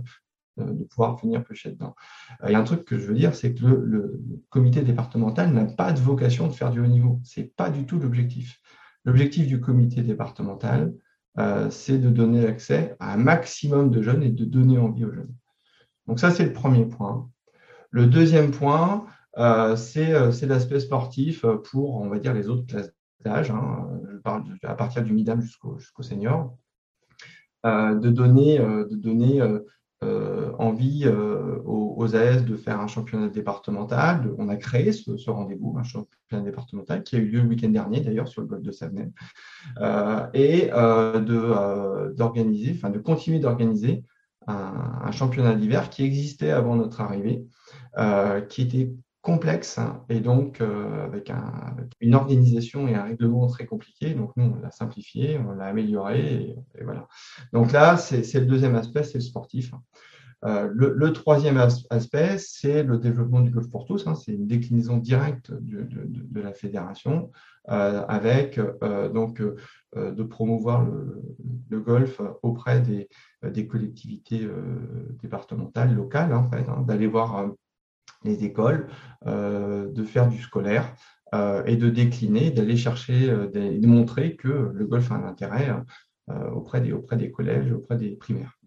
de 0.57 0.83
pouvoir 0.83 1.15
venir 1.17 1.43
pêcher 1.43 1.71
dedans. 1.71 1.95
Euh, 2.43 2.49
il 2.49 2.53
y 2.53 2.55
a 2.55 2.59
un 2.59 2.63
truc 2.63 2.85
que 2.85 2.97
je 2.97 3.05
veux 3.05 3.13
dire, 3.13 3.35
c'est 3.35 3.53
que 3.53 3.65
le, 3.65 4.19
comité 4.49 4.81
départemental 4.81 5.51
n'a 5.51 5.65
pas 5.65 5.91
de 5.91 5.99
vocation 5.99 6.47
de 6.47 6.53
faire 6.53 6.71
du 6.71 6.79
haut 6.79 6.87
niveau. 6.87 7.19
C'est 7.23 7.55
pas 7.55 7.69
du 7.69 7.85
tout 7.85 7.99
l'objectif. 7.99 8.59
L'objectif 9.05 9.47
du 9.47 9.59
comité 9.59 10.01
départemental, 10.01 10.93
euh, 11.39 11.69
c'est 11.69 11.97
de 11.97 12.09
donner 12.09 12.45
accès 12.45 12.95
à 12.99 13.13
un 13.13 13.17
maximum 13.17 13.89
de 13.89 14.01
jeunes 14.01 14.23
et 14.23 14.29
de 14.29 14.45
donner 14.45 14.77
envie 14.77 15.05
aux 15.05 15.11
jeunes. 15.11 15.33
Donc 16.07 16.19
ça, 16.19 16.31
c'est 16.31 16.45
le 16.45 16.53
premier 16.53 16.85
point. 16.85 17.29
Le 17.89 18.07
deuxième 18.07 18.51
point, 18.51 19.05
c'est 19.75 20.45
l'aspect 20.45 20.79
sportif 20.79 21.45
pour, 21.71 21.95
on 21.95 22.09
va 22.09 22.19
dire, 22.19 22.33
les 22.33 22.49
autres 22.49 22.65
classes 22.65 22.91
d'âge. 23.23 23.51
Hein. 23.51 23.89
Je 24.11 24.17
parle 24.17 24.43
à 24.63 24.75
partir 24.75 25.03
du 25.03 25.13
midam 25.13 25.41
jusqu'au 25.41 25.77
jusqu'au 25.77 26.03
senior. 26.03 26.57
de 27.63 28.09
donner, 28.09 28.57
de 28.57 28.95
donner 28.95 29.41
envie 30.57 31.05
aux, 31.65 32.15
AS 32.15 32.43
de 32.43 32.55
faire 32.55 32.79
un 32.79 32.87
championnat 32.87 33.29
départemental. 33.29 34.33
On 34.37 34.49
a 34.49 34.55
créé 34.55 34.91
ce, 34.91 35.29
rendez-vous, 35.29 35.75
un 35.77 35.83
championnat 35.83 36.43
départemental 36.43 37.03
qui 37.03 37.15
a 37.15 37.19
eu 37.19 37.25
lieu 37.27 37.41
le 37.41 37.47
week-end 37.47 37.69
dernier 37.69 38.01
d'ailleurs 38.01 38.27
sur 38.27 38.41
le 38.41 38.47
golfe 38.47 38.63
de 38.63 38.71
Savenay, 38.71 39.09
et 40.33 40.69
d'organiser, 42.15 42.73
enfin 42.75 42.89
de 42.89 42.99
continuer 42.99 43.39
d'organiser 43.39 44.03
un, 44.47 45.11
championnat 45.11 45.55
d'hiver 45.55 45.89
qui 45.89 46.03
existait 46.03 46.51
avant 46.51 46.75
notre 46.75 47.01
arrivée, 47.01 47.45
qui 48.49 48.61
était 48.61 48.91
complexe 49.23 49.77
hein, 49.77 50.03
et 50.09 50.19
donc 50.19 50.59
euh, 50.59 51.05
avec, 51.05 51.31
une 52.01 52.13
organisation 52.13 52.89
et 52.89 52.93
un 52.93 53.03
règlement 53.03 53.47
très 53.47 53.65
compliqué. 53.65 54.13
Donc 54.13 54.33
nous, 54.35 54.53
on 54.55 54.61
l'a 54.61 54.69
simplifié, 54.69 55.39
on 55.39 55.53
l'a 55.53 55.65
amélioré 55.65 56.55
et, 56.77 56.83
voilà. 56.83 57.07
Donc 57.53 57.71
là, 57.71 57.97
c'est 57.97 58.39
le 58.39 58.45
deuxième 58.45 58.75
aspect, 58.75 59.03
c'est 59.03 59.17
le 59.17 59.23
sportif. 59.23 59.71
Euh, 60.43 60.69
le, 60.73 61.13
troisième 61.13 61.57
aspect, 61.57 62.37
c'est 62.37 62.83
le 62.83 62.97
développement 62.97 63.39
du 63.39 63.49
golf 63.49 63.69
pour 63.69 63.85
tous. 63.85 64.05
Hein. 64.07 64.15
c'est 64.15 64.33
une 64.33 64.45
déclinaison 64.45 64.97
directe 64.97 65.53
de, 65.53 66.41
la 66.41 66.51
fédération 66.51 67.31
euh, 67.69 68.03
avec 68.09 68.59
donc 69.13 69.41
de 69.95 70.23
promouvoir 70.23 70.85
le, 71.69 71.79
golf 71.79 72.19
auprès 72.41 72.81
des, 72.81 73.07
des 73.41 73.67
collectivités 73.67 74.45
départementales, 75.21 75.95
locales, 75.95 76.33
en 76.33 76.49
fait, 76.49 76.67
hein. 76.67 76.83
d'aller 76.85 77.07
voir 77.07 77.53
les 78.23 78.43
écoles, 78.43 78.87
euh, 79.25 79.91
de 79.91 80.03
faire 80.03 80.29
du 80.29 80.41
scolaire 80.41 80.95
euh, 81.33 81.63
et 81.65 81.75
de 81.75 81.89
décliner, 81.89 82.51
d'aller 82.51 82.77
chercher, 82.77 83.29
euh, 83.29 83.47
de 83.47 83.87
montrer 83.87 84.35
que 84.35 84.71
le 84.73 84.85
golf 84.85 85.11
a 85.11 85.15
un 85.15 85.25
intérêt 85.25 85.73
auprès, 86.53 86.79
des, 86.79 86.93
auprès 86.93 87.17
des 87.17 87.31
collèges, 87.31 87.71
auprès 87.73 87.97
des 87.97 88.11
primaires. 88.11 88.57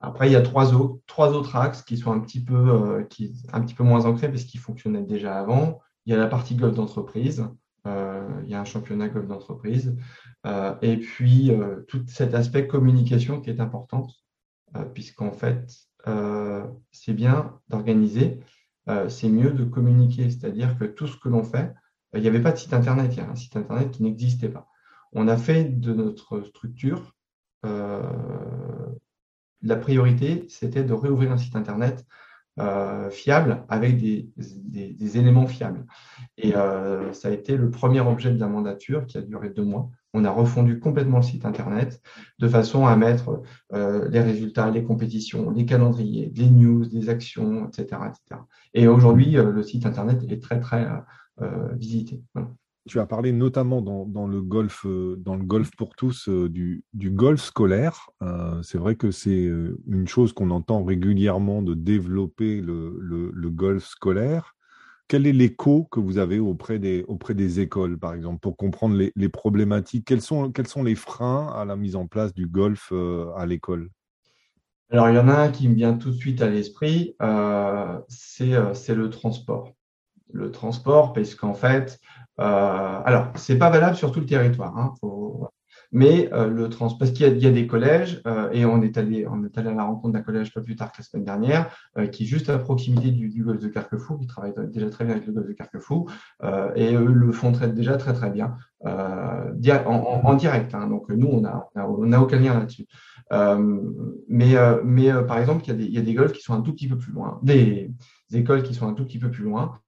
Après, 0.00 0.28
il 0.28 0.32
y 0.32 0.36
a 0.36 0.42
trois 0.42 0.74
autres, 0.74 1.00
trois 1.06 1.32
autres 1.32 1.56
axes 1.56 1.82
qui 1.82 1.96
sont 1.96 2.12
un 2.12 2.20
petit 2.20 2.44
peu, 2.44 3.06
qui, 3.08 3.32
un 3.54 3.62
petit 3.62 3.74
peu 3.74 3.84
moins 3.84 4.04
ancrés 4.04 4.28
parce 4.28 4.44
qu'ils 4.44 4.60
fonctionnaient 4.60 5.02
déjà 5.02 5.38
avant. 5.38 5.80
Il 6.04 6.12
y 6.12 6.14
a 6.14 6.18
la 6.18 6.26
partie 6.26 6.54
golf 6.54 6.74
d'entreprise, 6.74 7.48
il 7.86 8.48
y 8.48 8.54
a 8.54 8.60
un 8.60 8.66
championnat 8.66 9.08
golf 9.08 9.26
d'entreprise, 9.26 9.96
et 10.82 10.98
puis 10.98 11.50
tout 11.88 12.04
cet 12.06 12.34
aspect 12.34 12.66
communication 12.66 13.40
qui 13.40 13.48
est 13.48 13.60
important, 13.60 14.06
puisqu'en 14.92 15.32
fait, 15.32 15.85
c'est 16.92 17.12
bien 17.12 17.60
d'organiser, 17.68 18.40
euh, 18.88 19.08
c'est 19.08 19.28
mieux 19.28 19.50
de 19.50 19.64
communiquer. 19.64 20.30
C'est-à-dire 20.30 20.78
que 20.78 20.84
tout 20.84 21.06
ce 21.06 21.16
que 21.16 21.28
l'on 21.28 21.42
fait, 21.42 21.74
il 22.14 22.20
n'y 22.22 22.28
avait 22.28 22.42
pas 22.42 22.52
de 22.52 22.56
site 22.56 22.72
Internet, 22.72 23.12
il 23.12 23.18
y 23.18 23.20
a 23.20 23.28
un 23.28 23.34
site 23.34 23.56
Internet 23.56 23.90
qui 23.90 24.02
n'existait 24.02 24.48
pas. 24.48 24.68
On 25.12 25.28
a 25.28 25.36
fait 25.36 25.64
de 25.64 25.92
notre 25.92 26.42
structure, 26.42 27.14
euh, 27.64 28.02
la 29.62 29.76
priorité, 29.76 30.46
c'était 30.48 30.84
de 30.84 30.92
réouvrir 30.92 31.32
un 31.32 31.38
site 31.38 31.56
Internet 31.56 32.06
fiable 33.10 33.64
avec 33.68 33.98
des, 33.98 34.28
éléments 35.18 35.46
fiables. 35.46 35.84
Et 36.38 36.52
ça 37.12 37.28
a 37.28 37.30
été 37.30 37.56
le 37.56 37.70
premier 37.70 38.00
objet 38.00 38.30
de 38.30 38.40
la 38.40 38.48
mandature 38.48 39.06
qui 39.06 39.18
a 39.18 39.20
duré 39.20 39.50
deux 39.50 39.64
mois 39.64 39.90
on 40.16 40.24
a 40.24 40.30
refondu 40.30 40.80
complètement 40.80 41.18
le 41.18 41.22
site 41.22 41.44
Internet 41.44 42.00
de 42.38 42.48
façon 42.48 42.86
à 42.86 42.96
mettre 42.96 43.42
euh, 43.74 44.08
les 44.08 44.20
résultats, 44.20 44.70
les 44.70 44.82
compétitions, 44.82 45.50
les 45.50 45.66
calendriers, 45.66 46.32
les 46.34 46.48
news, 46.48 46.84
les 46.90 47.10
actions, 47.10 47.68
etc. 47.68 48.00
etc. 48.08 48.40
Et 48.72 48.88
aujourd'hui, 48.88 49.36
euh, 49.36 49.50
le 49.52 49.62
site 49.62 49.84
Internet 49.84 50.24
est 50.28 50.42
très, 50.42 50.58
très 50.58 50.88
euh, 51.42 51.68
visité. 51.74 52.22
Tu 52.86 53.00
as 53.00 53.06
parlé 53.06 53.32
notamment 53.32 53.82
dans, 53.82 54.26
le 54.26 54.42
golf, 54.42 54.86
dans 54.86 55.34
le 55.34 55.44
golf 55.44 55.70
pour 55.76 55.96
tous 55.96 56.28
du, 56.28 56.84
golf 56.94 57.40
scolaire. 57.40 58.10
c'est 58.62 58.78
vrai 58.78 58.94
que 58.94 59.10
c'est 59.10 59.50
une 59.88 60.06
chose 60.06 60.32
qu'on 60.32 60.50
entend 60.50 60.84
régulièrement 60.84 61.62
de 61.62 61.74
développer 61.74 62.60
le 62.60 63.50
golf 63.50 63.84
scolaire 63.84 64.56
quel 65.08 65.26
est 65.26 65.32
l'écho 65.32 65.84
que 65.90 66.00
vous 66.00 66.18
avez 66.18 66.38
auprès 66.38 66.78
des, 66.78 67.04
auprès 67.06 67.34
des 67.34 67.60
écoles, 67.60 67.98
par 67.98 68.14
exemple, 68.14 68.40
pour 68.40 68.56
comprendre 68.56 68.96
les, 69.14 69.28
problématiques? 69.28 70.04
Quels 70.04 70.20
sont, 70.20 70.50
quels 70.50 70.66
sont 70.66 70.82
les 70.82 70.94
freins 70.94 71.48
à 71.54 71.64
la 71.64 71.76
mise 71.76 71.96
en 71.96 72.06
place 72.06 72.34
du 72.34 72.46
golf 72.46 72.88
euh, 72.92 73.32
à 73.36 73.46
l'école? 73.46 73.90
Alors, 74.90 75.08
il 75.08 75.16
y 75.16 75.18
en 75.18 75.28
a 75.28 75.34
un 75.34 75.50
qui 75.50 75.68
me 75.68 75.74
vient 75.74 75.94
tout 75.94 76.10
de 76.10 76.16
suite 76.16 76.42
à 76.42 76.48
l'esprit, 76.48 77.14
euh, 77.22 77.98
euh, 78.40 78.74
c'est 78.74 78.94
le 78.94 79.10
transport. 79.10 79.74
Le 80.32 80.50
transport, 80.50 81.12
parce 81.12 81.34
qu'en 81.34 81.54
fait, 81.54 82.00
alors, 82.38 83.32
ce 83.36 83.52
n'est 83.52 83.58
pas 83.58 83.70
valable 83.70 83.96
sur 83.96 84.12
tout 84.12 84.20
le 84.20 84.26
territoire. 84.26 84.76
Hein, 84.76 84.94
mais 85.92 86.32
euh, 86.32 86.48
le 86.48 86.68
trans, 86.68 86.88
parce 86.98 87.10
qu'il 87.10 87.38
y, 87.38 87.46
a 87.46 87.50
des 87.50 87.66
collèges, 87.66 88.20
euh, 88.26 88.50
et 88.52 88.64
on 88.64 88.82
est, 88.82 88.98
allé, 88.98 89.26
on 89.26 89.44
est 89.44 89.56
allé 89.56 89.70
à 89.70 89.74
la 89.74 89.84
rencontre 89.84 90.14
d'un 90.14 90.22
collège 90.22 90.52
pas 90.52 90.60
plus 90.60 90.76
tard 90.76 90.92
que 90.92 90.98
la 90.98 91.04
semaine 91.04 91.24
dernière, 91.24 91.70
euh, 91.96 92.06
qui 92.06 92.24
est 92.24 92.26
juste 92.26 92.50
à 92.50 92.58
proximité 92.58 93.10
du, 93.10 93.28
du 93.28 93.44
golfe 93.44 93.60
de 93.60 93.68
Carquefou, 93.68 94.18
qui 94.18 94.26
travaille 94.26 94.52
déjà 94.68 94.90
très 94.90 95.04
bien 95.04 95.14
avec 95.14 95.26
le 95.26 95.32
golfe 95.32 95.46
de 95.46 95.52
Carquefou, 95.52 96.08
et 96.74 96.94
eux 96.94 97.12
le 97.12 97.32
font 97.32 97.52
très, 97.52 97.68
déjà 97.68 97.96
très 97.96 98.12
très 98.12 98.30
bien, 98.30 98.56
en, 98.84 100.20
en, 100.24 100.34
direct. 100.34 100.74
Hein, 100.74 100.88
donc 100.88 101.08
nous, 101.08 101.28
on 101.28 101.40
n'a 101.40 101.68
on 101.74 102.12
a 102.12 102.18
aucun 102.18 102.38
lien 102.38 102.58
là-dessus. 102.58 102.86
mais 104.28 104.54
mais 104.84 105.12
par 105.26 105.38
exemple, 105.38 105.64
il 105.64 105.68
y, 105.68 105.72
a 105.72 105.74
des, 105.74 105.84
il 105.84 105.92
y 105.92 105.98
a 105.98 106.02
des 106.02 106.14
golfs 106.14 106.32
qui 106.32 106.42
sont 106.42 106.54
un 106.54 106.62
tout 106.62 106.72
petit 106.72 106.88
peu 106.88 106.98
plus 106.98 107.12
loin, 107.12 107.38
des, 107.42 107.90
des 108.30 108.38
écoles 108.38 108.62
qui 108.62 108.74
sont 108.74 108.88
un 108.88 108.94
tout 108.94 109.04
petit 109.04 109.18
peu 109.18 109.30
plus 109.30 109.44
loin. 109.44 109.78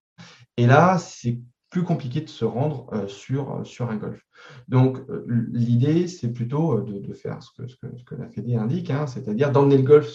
Et 0.57 0.67
là, 0.67 0.99
c'est 0.99 1.39
plus 1.71 1.83
compliqué 1.83 2.21
de 2.21 2.29
se 2.29 2.45
rendre 2.45 2.89
euh, 2.93 3.09
sur, 3.09 3.57
euh, 3.57 3.65
sur 3.65 3.91
un 3.91 3.97
golf. 3.97 4.23
Donc, 4.69 4.99
euh, 5.11 5.25
l'idée, 5.51 6.09
c'est 6.09 6.33
plutôt 6.33 6.81
de, 6.81 7.13
faire 7.13 7.43
ce 7.43 7.51
que, 7.53 7.69
ce, 7.69 7.77
la 8.17 8.29
Fédé 8.29 8.57
indique, 8.57 8.91
hein, 8.91 9.07
c'est-à-dire 9.07 9.53
d'emmener 9.53 9.77
le 9.77 9.83
golf 9.83 10.11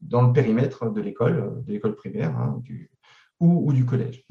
dans 0.00 0.22
le 0.26 0.32
périmètre 0.32 0.90
de 0.90 1.00
l'école, 1.00 1.62
de 1.64 1.72
l'école 1.72 1.94
primaire 1.94 2.36
hein, 2.36 2.60
ou, 3.40 3.72
du 3.72 3.84
collège. 3.84 4.24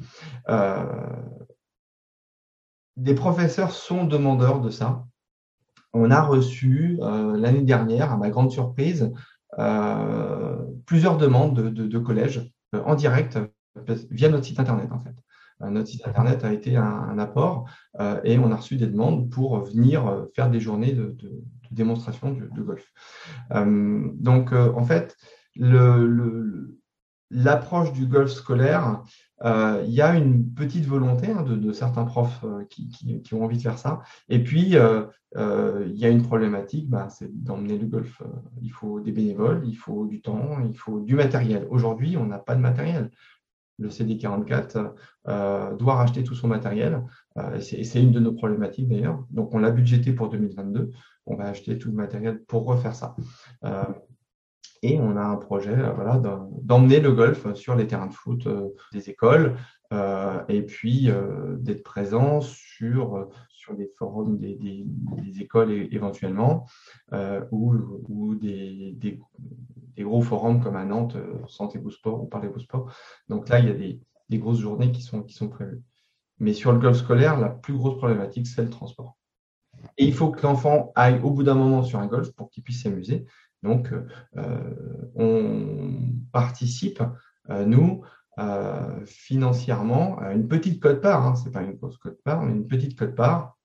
des 2.97 3.15
professeurs 3.15 3.71
sont 3.71 4.05
demandeurs 4.05 4.59
de 4.61 4.69
ça. 4.69 5.05
On 5.93 6.09
a 6.09 6.21
reçu 6.21 6.97
l'année 6.99 7.63
dernière, 7.63 8.11
à 8.11 8.17
ma 8.17 8.29
grande 8.29 8.51
surprise, 8.51 9.13
plusieurs 10.85 11.17
demandes 11.17 11.55
de, 11.55 11.69
de, 11.69 11.87
de 11.87 11.99
collèges 11.99 12.51
en 12.73 12.95
direct 12.95 13.37
via 14.11 14.29
notre 14.29 14.45
site 14.45 14.59
internet 14.59 14.91
en 14.91 14.99
fait. 14.99 15.15
Euh, 15.63 15.69
notre 15.69 15.89
site 15.89 16.07
internet 16.07 16.43
a 16.43 16.53
été 16.53 16.75
un, 16.75 17.17
apport 17.19 17.69
euh, 17.99 18.19
et 18.23 18.37
on 18.37 18.51
a 18.51 18.55
reçu 18.55 18.77
des 18.77 18.87
demandes 18.87 19.29
pour 19.29 19.59
venir 19.59 20.07
euh, 20.07 20.25
faire 20.35 20.49
des 20.49 20.59
journées 20.59 20.93
de, 20.93 21.15
démonstration 21.71 22.33
de, 22.33 22.61
golf. 22.61 22.85
donc 23.49 24.51
en 24.51 24.83
fait, 24.83 25.15
l'approche 27.29 27.93
du 27.93 28.07
golf 28.07 28.29
scolaire, 28.29 29.03
il 29.41 29.89
y 29.89 30.01
a 30.01 30.17
une 30.17 30.53
petite 30.53 30.85
volonté 30.85 31.31
hein, 31.31 31.43
de, 31.43 31.71
certains 31.71 32.03
profs 32.03 32.43
qui, 32.69 33.23
ont 33.31 33.45
envie 33.45 33.55
de 33.55 33.61
faire 33.61 33.77
ça. 33.77 34.01
Et 34.27 34.43
puis, 34.43 34.73
il 34.73 35.97
y 35.97 36.05
a 36.05 36.09
une 36.09 36.23
problématique, 36.23 36.89
bah, 36.89 37.07
c'est 37.07 37.31
d'emmener 37.41 37.77
le 37.77 37.87
golf. 37.87 38.21
il 38.61 38.73
faut 38.73 38.99
des 38.99 39.13
bénévoles, 39.13 39.61
il 39.65 39.75
faut 39.75 40.05
du 40.07 40.19
temps, 40.19 40.59
il 40.59 40.77
faut 40.77 40.99
du 40.99 41.15
matériel. 41.15 41.67
Aujourd'hui, 41.69 42.17
on 42.17 42.25
n'a 42.25 42.39
pas 42.39 42.55
de 42.55 42.61
matériel 42.61 43.11
le 43.81 43.89
CD44 43.89 44.93
euh, 45.27 45.75
doit 45.75 45.95
racheter 45.95 46.23
tout 46.23 46.35
son 46.35 46.47
matériel. 46.47 47.03
Euh, 47.37 47.59
c'est 47.59 48.01
une 48.01 48.11
de 48.11 48.19
nos 48.19 48.33
problématiques 48.33 48.87
d'ailleurs. 48.87 49.25
Donc 49.29 49.53
on 49.53 49.59
l'a 49.59 49.71
budgété 49.71 50.13
pour 50.13 50.29
2022. 50.29 50.91
On 51.25 51.35
va 51.35 51.45
acheter 51.45 51.77
tout 51.77 51.89
le 51.89 51.95
matériel 51.95 52.43
pour 52.43 52.65
refaire 52.65 52.95
ça. 52.95 53.15
Euh, 53.65 53.83
et 54.83 54.99
on 54.99 55.15
a 55.15 55.23
un 55.23 55.35
projet 55.35 55.75
voilà, 55.93 56.19
d'emmener 56.63 56.99
le 56.99 57.11
golf 57.11 57.53
sur 57.53 57.75
les 57.75 57.85
terrains 57.85 58.07
de 58.07 58.13
foot 58.13 58.47
des 58.91 59.11
écoles 59.11 59.55
et 60.49 60.63
puis 60.63 61.07
d'être 61.59 61.83
présent 61.83 62.41
sur, 62.41 63.29
sur 63.49 63.75
des 63.75 63.91
forums 63.99 64.39
des, 64.39 64.85
écoles 65.39 65.71
éventuellement 65.91 66.65
ou, 67.51 67.75
ou 68.09 68.33
des 68.33 69.19
gros 69.97 70.21
forums 70.21 70.61
comme 70.61 70.75
à 70.75 70.85
Nantes, 70.85 71.15
euh, 71.15 71.39
Santé 71.47 71.79
Beau 71.79 71.89
Sport 71.89 72.21
ou 72.21 72.25
Parler 72.25 72.49
Beau 72.49 72.59
Sport. 72.59 72.91
Donc 73.29 73.49
là, 73.49 73.59
il 73.59 73.67
y 73.67 73.69
a 73.69 73.73
des, 73.73 73.99
grosses 74.37 74.59
journées 74.59 74.91
qui 74.91 75.01
sont, 75.01 75.49
prévues. 75.49 75.81
Mais 76.39 76.53
sur 76.53 76.71
le 76.71 76.79
golf 76.79 76.97
scolaire, 76.97 77.37
la 77.37 77.49
plus 77.49 77.73
grosse 77.73 77.97
problématique, 77.97 78.47
c'est 78.47 78.63
le 78.63 78.69
transport. 78.69 79.17
Et 79.97 80.05
il 80.05 80.13
faut 80.13 80.29
que 80.29 80.41
l'enfant 80.43 80.91
aille 80.95 81.19
au 81.21 81.31
bout 81.31 81.43
d'un 81.43 81.55
moment 81.55 81.83
sur 81.83 81.99
un 81.99 82.07
golf 82.07 82.31
pour 82.31 82.49
qu'il 82.49 82.63
puisse 82.63 82.83
s'amuser. 82.83 83.25
Donc, 83.63 83.91
euh, 84.37 85.09
on 85.15 85.91
participe, 86.31 87.03
euh, 87.49 87.65
nous, 87.65 88.03
financièrement, 89.05 90.17
à 90.17 90.33
une 90.33 90.47
petite 90.47 90.81
cote-part, 90.81 91.27
hein, 91.27 91.35
ce 91.35 91.45
n'est 91.45 91.51
pas 91.51 91.61
une 91.61 91.73
grosse 91.73 91.97
cote-part, 91.97 92.41
mais 92.41 92.53
une 92.53 92.65
petite 92.65 92.97
cote-part. 92.97 93.55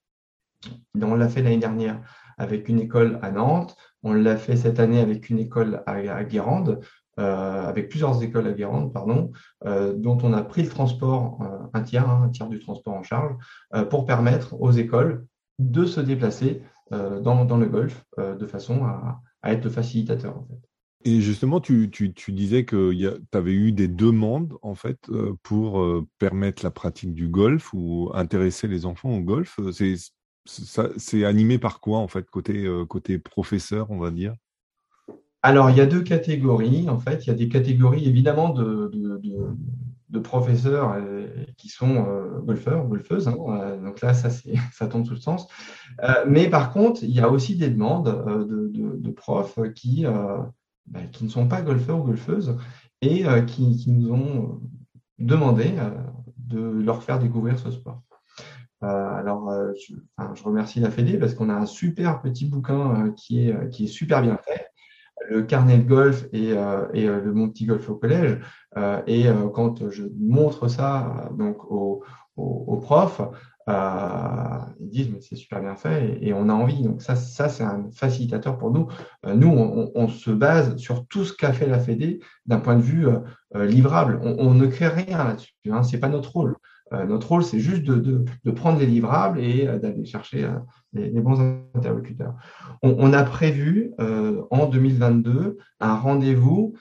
On 1.00 1.14
l'a 1.14 1.28
fait 1.28 1.42
l'année 1.42 1.56
dernière 1.58 2.02
avec 2.38 2.68
une 2.68 2.80
école 2.80 3.18
à 3.22 3.30
Nantes, 3.30 3.76
on 4.02 4.12
l'a 4.12 4.36
fait 4.36 4.56
cette 4.56 4.80
année 4.80 5.00
avec 5.00 5.30
une 5.30 5.38
école 5.38 5.82
à, 5.86 6.24
Guérande, 6.24 6.80
euh, 7.18 7.66
avec 7.66 7.88
plusieurs 7.88 8.22
écoles 8.22 8.46
à 8.46 8.52
Guérande, 8.52 8.92
pardon, 8.92 9.32
euh, 9.64 9.94
dont 9.94 10.18
on 10.22 10.32
a 10.32 10.42
pris 10.42 10.62
le 10.62 10.68
transport, 10.68 11.38
euh, 11.42 11.66
un 11.72 11.82
tiers, 11.82 12.08
hein, 12.08 12.22
un 12.24 12.28
tiers 12.28 12.48
du 12.48 12.58
transport 12.58 12.94
en 12.94 13.02
charge, 13.02 13.34
pour 13.90 14.06
permettre 14.06 14.54
aux 14.60 14.72
écoles 14.72 15.26
de 15.58 15.86
se 15.86 16.00
déplacer 16.00 16.62
dans, 16.90 17.58
le 17.58 17.66
golf 17.66 18.04
de 18.18 18.46
façon 18.46 18.84
à, 18.84 19.20
être 19.44 19.64
le 19.64 19.70
facilitateur. 19.70 20.44
Et 21.04 21.20
justement, 21.20 21.60
tu 21.60 21.88
disais 22.28 22.64
que 22.64 22.92
tu 22.92 23.38
avais 23.38 23.52
eu 23.52 23.72
des 23.72 23.88
demandes 23.88 24.54
en 24.62 24.74
fait 24.74 25.10
pour 25.42 25.84
permettre 26.18 26.64
la 26.64 26.70
pratique 26.70 27.14
du 27.14 27.28
golf 27.28 27.72
ou 27.72 28.10
intéresser 28.14 28.68
les 28.68 28.86
enfants 28.86 29.10
au 29.10 29.20
golf. 29.20 29.58
C'est 30.46 31.24
animé 31.24 31.58
par 31.58 31.80
quoi 31.80 31.98
en 31.98 32.08
fait 32.08 32.28
côté 32.30 32.68
côté 32.88 33.18
professeur, 33.18 33.90
on 33.90 33.98
va 33.98 34.10
dire? 34.10 34.34
Alors 35.42 35.70
il 35.70 35.76
y 35.76 35.80
a 35.80 35.86
deux 35.86 36.02
catégories 36.02 36.88
en 36.88 36.98
fait. 36.98 37.24
Il 37.24 37.28
y 37.28 37.30
a 37.30 37.34
des 37.34 37.48
catégories 37.48 38.06
évidemment 38.06 38.50
de, 38.50 38.90
de, 40.08 40.18
professeurs 40.18 40.96
qui 41.58 41.68
sont 41.68 42.06
golfeurs, 42.42 42.86
golfeuses. 42.86 43.28
Hein, 43.28 43.76
donc 43.84 44.00
là, 44.00 44.14
ça, 44.14 44.30
ça 44.72 44.86
tombe 44.86 45.04
sous 45.04 45.14
le 45.14 45.20
sens. 45.20 45.46
mais 46.26 46.48
par 46.48 46.72
contre, 46.72 47.04
il 47.04 47.10
y 47.10 47.20
a 47.20 47.28
aussi 47.28 47.56
des 47.56 47.68
demandes 47.68 48.06
de, 48.06 49.10
profs 49.10 49.58
qui 49.74 50.06
bah, 50.86 51.00
qui 51.10 51.24
ne 51.24 51.28
sont 51.28 51.48
pas 51.48 51.62
golfeurs 51.62 51.98
ou 51.98 52.04
golfeuses 52.04 52.56
et 53.02 53.26
euh, 53.26 53.42
qui, 53.42 53.84
nous 53.88 54.12
ont 54.12 54.60
demandé 55.18 55.74
euh, 55.78 55.90
de 56.36 56.60
leur 56.60 57.02
faire 57.02 57.18
découvrir 57.18 57.58
ce 57.58 57.72
sport. 57.72 58.02
Euh, 58.82 58.86
alors, 58.86 59.52
je, 59.74 60.42
remercie 60.42 60.80
la 60.80 60.90
Fédé 60.90 61.18
parce 61.18 61.34
qu'on 61.34 61.48
a 61.48 61.54
un 61.54 61.66
super 61.66 62.20
petit 62.20 62.46
bouquin 62.46 63.12
qui, 63.16 63.48
est, 63.48 63.70
qui 63.70 63.84
est 63.84 63.88
super 63.88 64.22
bien 64.22 64.36
fait 64.36 64.68
le 65.28 65.42
carnet 65.42 65.78
de 65.78 65.88
golf 65.88 66.26
et, 66.32 66.54
le 66.54 67.32
mon 67.32 67.48
petit 67.48 67.64
golf 67.64 67.88
au 67.88 67.96
collège. 67.96 68.38
et 69.06 69.26
quand 69.54 69.88
je 69.90 70.04
montre 70.18 70.68
ça 70.68 71.30
donc 71.36 71.64
aux, 71.70 72.04
profs, 72.82 73.22
euh, 73.68 74.58
ils 74.78 74.88
disent 74.88 75.10
mais 75.10 75.20
c'est 75.20 75.34
super 75.34 75.60
bien 75.60 75.74
fait 75.74 76.18
et, 76.20 76.32
on 76.32 76.48
a 76.48 76.52
envie. 76.52 76.82
Donc 76.82 77.02
ça, 77.02 77.16
c'est 77.16 77.64
un 77.64 77.90
facilitateur 77.92 78.58
pour 78.58 78.70
nous. 78.70 78.88
Euh, 79.26 79.34
nous, 79.34 79.48
on, 79.48 80.08
se 80.08 80.30
base 80.30 80.76
sur 80.76 81.06
tout 81.06 81.24
ce 81.24 81.32
qu'a 81.32 81.52
fait 81.52 81.66
la 81.66 81.80
Fédé 81.80 82.20
d'un 82.46 82.60
point 82.60 82.76
de 82.76 82.82
vue 82.82 83.08
euh, 83.08 83.66
livrable. 83.66 84.20
On, 84.22 84.54
ne 84.54 84.66
crée 84.66 84.88
rien 84.88 85.24
là-dessus. 85.24 85.54
Hein, 85.70 85.82
c'est 85.82 85.98
pas 85.98 86.08
notre 86.08 86.32
rôle. 86.32 86.56
Notre 86.92 87.28
rôle, 87.28 87.44
c'est 87.44 87.58
juste 87.58 87.82
de, 87.82 88.50
prendre 88.52 88.78
les 88.78 88.86
livrables 88.86 89.40
et 89.40 89.66
d'aller 89.78 90.04
chercher 90.04 90.48
les, 90.92 91.20
bons 91.20 91.60
interlocuteurs. 91.74 92.34
On, 92.82 93.12
a 93.12 93.24
prévu 93.24 93.92
en 93.98 94.66
2022 94.66 95.58
un 95.80 95.94
rendez-vous 95.96 96.74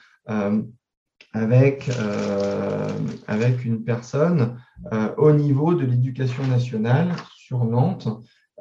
avec, 1.36 1.90
euh, 2.00 2.88
avec 3.26 3.64
une 3.64 3.84
personne 3.84 4.58
euh, 4.92 5.14
au 5.16 5.32
niveau 5.32 5.74
de 5.74 5.84
l'éducation 5.84 6.46
nationale 6.46 7.14
sur 7.36 7.64
Nantes 7.64 8.08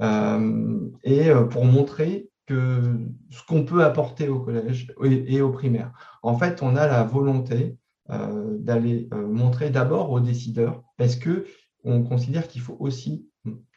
euh, 0.01 0.79
et 1.03 1.29
pour 1.49 1.65
montrer 1.65 2.29
que 2.47 2.99
ce 3.29 3.41
qu'on 3.47 3.63
peut 3.63 3.83
apporter 3.83 4.27
au 4.27 4.39
collège 4.39 4.93
et, 5.03 5.41
au 5.41 5.49
primaire. 5.49 5.91
En 6.21 6.37
fait, 6.37 6.61
on 6.61 6.75
a 6.75 6.85
la 6.85 7.03
volonté 7.03 7.77
d'aller 8.07 9.09
montrer 9.11 9.71
d'abord 9.71 10.11
aux 10.11 10.19
décideurs 10.19 10.83
parce 10.97 11.15
que 11.15 11.45
on 11.83 12.03
considère 12.03 12.47
qu'il 12.47 12.61
faut 12.61 12.77
aussi 12.79 13.27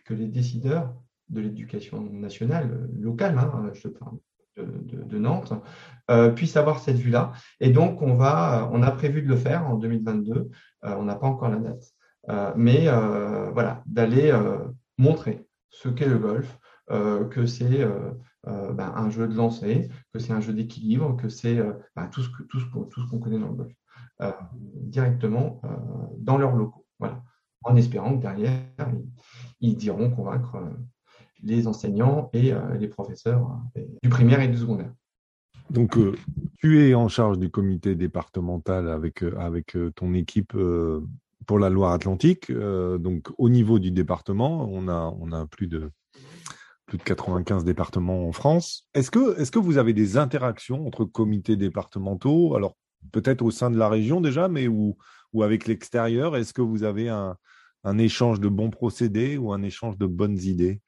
que 0.04 0.14
les 0.14 0.26
décideurs 0.26 0.94
de 1.28 1.40
l'éducation 1.40 2.02
nationale 2.10 2.88
locale, 2.98 3.38
hein, 3.38 3.70
je 3.74 3.88
parle 3.88 4.18
de, 4.56 5.18
Nantes, 5.18 5.52
euh, 6.10 6.30
puissent 6.30 6.56
avoir 6.56 6.80
cette 6.80 6.96
vue-là. 6.96 7.32
Et 7.60 7.70
donc, 7.70 8.02
on, 8.02 8.14
va, 8.14 8.68
on 8.72 8.82
a 8.82 8.90
prévu 8.90 9.22
de 9.22 9.28
le 9.28 9.36
faire 9.36 9.66
en 9.68 9.76
2022. 9.76 10.32
Euh, 10.32 10.48
on 10.82 11.04
n'a 11.04 11.14
pas 11.14 11.26
encore 11.26 11.50
la 11.50 11.58
date. 11.58 11.84
Euh, 12.28 12.52
mais 12.56 12.88
voilà, 13.52 13.82
d'aller 13.86 14.32
montrer 14.96 15.46
ce 15.70 15.88
qu'est 15.88 16.08
le 16.08 16.18
golf, 16.18 16.58
que 16.88 17.46
c'est 17.46 17.86
ben, 18.44 18.92
un 18.96 19.10
jeu 19.10 19.28
de 19.28 19.34
lancer, 19.34 19.88
que 20.12 20.18
c'est 20.18 20.32
un 20.32 20.40
jeu 20.40 20.52
d'équilibre, 20.52 21.16
que 21.16 21.28
c'est 21.28 21.60
ben, 21.94 22.08
tout 22.08 22.22
ce 22.22 23.10
qu'on 23.10 23.18
connaît 23.18 23.38
dans 23.38 23.48
le 23.48 23.54
golf, 23.54 23.72
directement 24.52 25.60
dans 26.18 26.38
leurs 26.38 26.56
locaux. 26.56 26.86
Voilà. 26.98 27.22
En 27.64 27.76
espérant 27.76 28.16
que 28.16 28.22
derrière, 28.22 28.62
ils, 29.60 29.68
ils 29.70 29.76
diront 29.76 30.10
convaincre 30.10 30.58
les 31.42 31.66
enseignants 31.66 32.30
et 32.32 32.52
euh, 32.52 32.74
les 32.74 32.88
professeurs 32.88 33.58
euh, 33.76 33.82
du 34.02 34.08
primaire 34.08 34.40
et 34.40 34.48
du 34.48 34.56
secondaire. 34.56 34.92
Donc, 35.70 35.96
euh, 35.96 36.16
tu 36.58 36.82
es 36.82 36.94
en 36.94 37.08
charge 37.08 37.38
du 37.38 37.50
comité 37.50 37.94
départemental 37.94 38.88
avec, 38.88 39.22
avec 39.22 39.76
ton 39.94 40.14
équipe 40.14 40.56
pour 41.46 41.58
la 41.58 41.68
Loire-Atlantique. 41.68 42.50
donc, 42.50 43.28
au 43.36 43.48
niveau 43.48 43.78
du 43.78 43.90
département, 43.90 44.66
on 44.70 44.88
a, 44.88 45.14
on 45.20 45.30
a 45.32 45.46
plus 45.46 45.66
de 45.66 45.90
plus 46.86 46.96
de 46.96 47.02
95 47.02 47.64
départements 47.64 48.26
en 48.26 48.32
France. 48.32 48.88
Est-ce 48.94 49.10
que, 49.10 49.38
est 49.38 49.50
que 49.50 49.58
vous 49.58 49.76
avez 49.76 49.92
des 49.92 50.16
interactions 50.16 50.86
entre 50.86 51.04
comités 51.04 51.54
départementaux? 51.54 52.56
Alors, 52.56 52.76
peut-être 53.12 53.42
au 53.42 53.50
sein 53.50 53.70
de 53.70 53.78
la 53.78 53.88
région 53.88 54.20
déjà, 54.20 54.48
mais 54.48 54.68
ou, 54.68 54.96
avec 55.42 55.66
l'extérieur 55.66 56.36
Est-ce 56.36 56.52
que 56.52 56.62
vous 56.62 56.82
avez 56.84 57.08
un 57.08 57.98
échange 57.98 58.40
de 58.40 58.48
bons 58.48 58.70
procédés 58.70 59.36
ou 59.36 59.52
un 59.52 59.62
échange 59.62 59.98
de 59.98 60.06
bonnes 60.06 60.38
idées? 60.38 60.80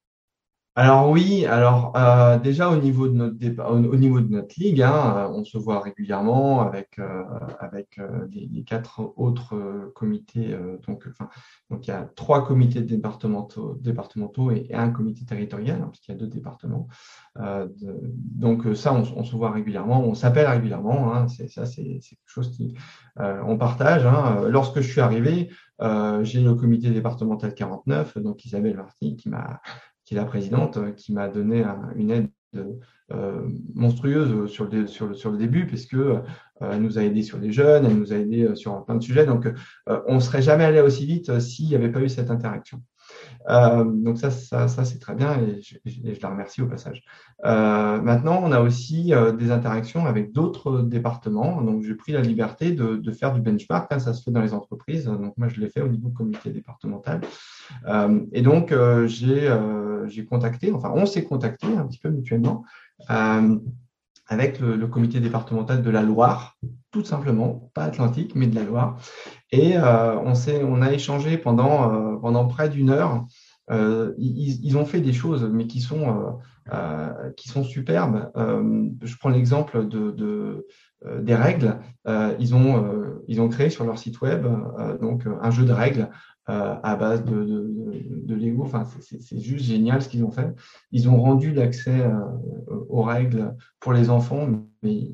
Alors 0.76 1.11
oui, 1.11 1.46
alors 1.46 1.92
euh, 1.96 2.38
déjà 2.38 2.70
au 2.70 2.76
niveau 2.76 3.09
de 3.09 3.14
notre 3.14 3.70
au, 3.70 3.96
niveau 3.96 4.20
de 4.20 4.28
notre 4.28 4.54
ligue, 4.56 4.83
hein, 4.83 5.14
euh, 5.16 5.28
on 5.28 5.44
se 5.44 5.59
voit 5.59 5.80
régulièrement 5.80 6.61
avec 6.61 7.00
euh, 7.00 7.24
avec 7.59 8.00
les, 8.30 8.62
quatre 8.62 9.12
autres 9.16 9.90
comités. 9.96 10.56
donc, 10.87 11.06
enfin, 11.11 11.28
donc 11.70 11.88
il 11.88 11.90
y 11.90 11.92
a 11.92 12.09
trois 12.14 12.46
comités 12.46 12.83
départementaux, 12.83 13.74
départementaux 13.80 14.52
et, 14.52 14.72
un 14.72 14.90
comité 14.90 15.24
territorial, 15.24 15.83
hein, 15.83 15.88
puisqu'il 15.90 16.12
y 16.12 16.14
a 16.14 16.18
deux 16.18 16.28
départements. 16.28 16.87
donc 17.37 18.64
ça, 18.76 18.92
on, 18.94 19.24
se 19.24 19.37
voit 19.37 19.50
régulièrement, 19.50 20.04
on 20.04 20.14
s'appelle 20.14 20.46
régulièrement. 20.46 21.12
Hein, 21.12 21.26
c'est 21.26 21.48
ça, 21.48 21.66
c'est 21.66 21.83
quelque 21.83 22.18
chose 22.26 22.50
qui 22.52 22.74
on 23.16 23.59
partage. 23.59 24.06
Hein. 24.06 24.42
Lorsque 24.48 24.80
je 24.80 24.88
suis 24.88 25.00
arrivé, 25.00 25.50
j'ai 26.22 26.40
le 26.40 26.54
comité 26.54 26.90
départemental 26.90 27.54
49, 27.54 28.18
donc 28.18 28.44
Isabelle 28.44 28.76
Marty, 28.76 29.16
qui 29.16 29.28
m'a 29.28 29.61
qui 30.11 30.16
est 30.16 30.18
la 30.18 30.25
présidente, 30.25 30.77
euh, 30.77 30.90
qui 30.90 31.12
m'a 31.12 31.29
donné 31.29 31.64
une 31.94 32.11
aide 32.11 32.31
euh, 32.57 33.49
monstrueuse 33.77 34.51
sur 34.51 34.64
le, 34.64 34.88
sur, 34.88 35.07
le, 35.07 35.14
sur 35.14 35.31
le 35.31 35.38
début, 35.38 35.66
puisque 35.66 35.94
euh, 35.94 36.18
elle 36.61 36.83
nous 36.83 36.99
a 36.99 37.05
aidé 37.05 37.23
sur 37.23 37.38
les 37.38 37.53
jeunes, 37.53 37.87
elle 37.87 37.96
nous 37.96 38.12
a 38.12 38.16
aidé 38.16 38.57
sur 38.57 38.85
plein 38.85 38.96
de 38.96 39.03
sujets. 39.05 39.25
Donc, 39.25 39.49
on 39.87 40.16
ne 40.16 40.20
serait 40.20 40.42
jamais 40.42 40.64
allé 40.64 40.81
aussi 40.81 41.07
vite 41.07 41.38
s'il 41.38 41.68
n'y 41.68 41.77
avait 41.77 41.92
pas 41.92 42.01
eu 42.01 42.09
cette 42.09 42.31
interaction. 42.31 42.83
Euh, 43.49 43.85
donc 43.85 44.18
ça, 44.18 44.31
ça, 44.31 44.68
ça 44.68 44.85
c'est 44.85 44.99
très 44.99 45.14
bien 45.14 45.40
et 45.40 45.61
je, 45.62 46.20
la 46.20 46.29
remercie 46.29 46.62
au 46.62 46.66
passage. 46.66 47.03
Euh, 47.44 48.01
maintenant, 48.01 48.40
on 48.42 48.53
a 48.53 48.61
aussi 48.61 49.14
euh, 49.14 49.33
des 49.33 49.51
interactions 49.51 50.07
avec 50.07 50.33
d'autres 50.33 50.83
départements. 50.83 51.62
Donc 51.62 51.83
j'ai 51.83 51.94
pris 51.94 52.12
la 52.12 52.20
liberté 52.20 52.73
de, 52.73 52.96
de 52.96 53.12
faire 53.12 53.33
du 53.33 53.40
benchmark. 53.40 53.90
Hein, 53.92 53.99
ça 53.99 54.12
se 54.12 54.23
fait 54.23 54.31
dans 54.31 54.42
les 54.42 54.53
entreprises. 54.53 55.07
Donc 55.07 55.37
moi, 55.38 55.49
je 55.49 55.61
l'ai 55.61 55.68
fait 55.68 55.81
au 55.81 55.88
niveau 55.88 56.11
comité 56.11 56.51
départemental. 56.51 57.20
Euh, 57.87 58.20
et 58.33 58.42
donc 58.42 58.74
j'ai 59.06 59.54
j'ai 60.06 60.24
contacté, 60.24 60.72
enfin 60.72 60.92
on 60.94 61.06
s'est 61.06 61.24
contacté 61.24 61.66
un 61.66 61.87
petit 61.87 61.98
peu 61.98 62.11
mutuellement 62.11 62.64
avec 64.30 64.61
le, 64.61 64.87
comité 64.87 65.18
départemental 65.20 65.83
de 65.83 65.90
la 65.90 66.02
Loire, 66.02 66.56
tout 66.92 67.04
simplement, 67.04 67.70
pas 67.74 67.83
Atlantique, 67.83 68.35
mais 68.37 68.46
de 68.46 68.54
la 68.54 68.62
Loire. 68.62 68.96
Et 69.50 69.76
euh, 69.76 70.16
on, 70.20 70.35
on 70.64 70.83
a 70.83 70.92
échangé 70.92 71.37
pendant, 71.37 71.92
euh, 71.92 72.16
pendant 72.16 72.46
près 72.46 72.68
d'une 72.68 72.90
heure. 72.90 73.26
Euh, 73.72 74.14
ils, 74.18 74.76
ont 74.76 74.85
fait 74.85 75.00
des 75.00 75.12
choses, 75.12 75.48
mais 75.52 75.66
qui 75.66 75.80
sont, 75.80 76.38
euh, 76.72 77.30
qui 77.37 77.48
sont 77.48 77.64
superbes. 77.64 78.30
je 78.37 79.16
prends 79.18 79.30
l'exemple 79.30 79.87
de 79.87 80.66
des 81.22 81.35
règles. 81.35 81.78
ils, 82.38 82.54
ont, 82.54 82.85
ils 83.26 83.40
ont 83.40 83.48
créé 83.48 83.70
sur 83.70 83.85
leur 83.85 83.98
site 83.98 84.20
web 84.20 84.46
donc 85.00 85.24
un 85.40 85.50
jeu 85.50 85.64
de 85.64 85.72
règles 85.72 86.11
à 86.46 86.96
base 86.96 87.24
de, 87.24 87.44
de, 87.44 88.24
de 88.24 88.35
Lego. 88.35 88.64
Enfin, 88.64 88.85
c'est 89.00 89.38
juste 89.38 89.64
génial 89.64 90.03
ce 90.03 90.09
qu'ils 90.09 90.24
ont 90.24 90.31
fait. 90.31 90.53
Ils 90.90 91.09
ont 91.09 91.20
rendu 91.20 91.53
l'accès 91.53 92.11
aux 92.88 93.03
règles 93.03 93.55
pour 93.79 93.92
les 93.92 94.11
enfants, 94.11 94.48
mais 94.83 95.12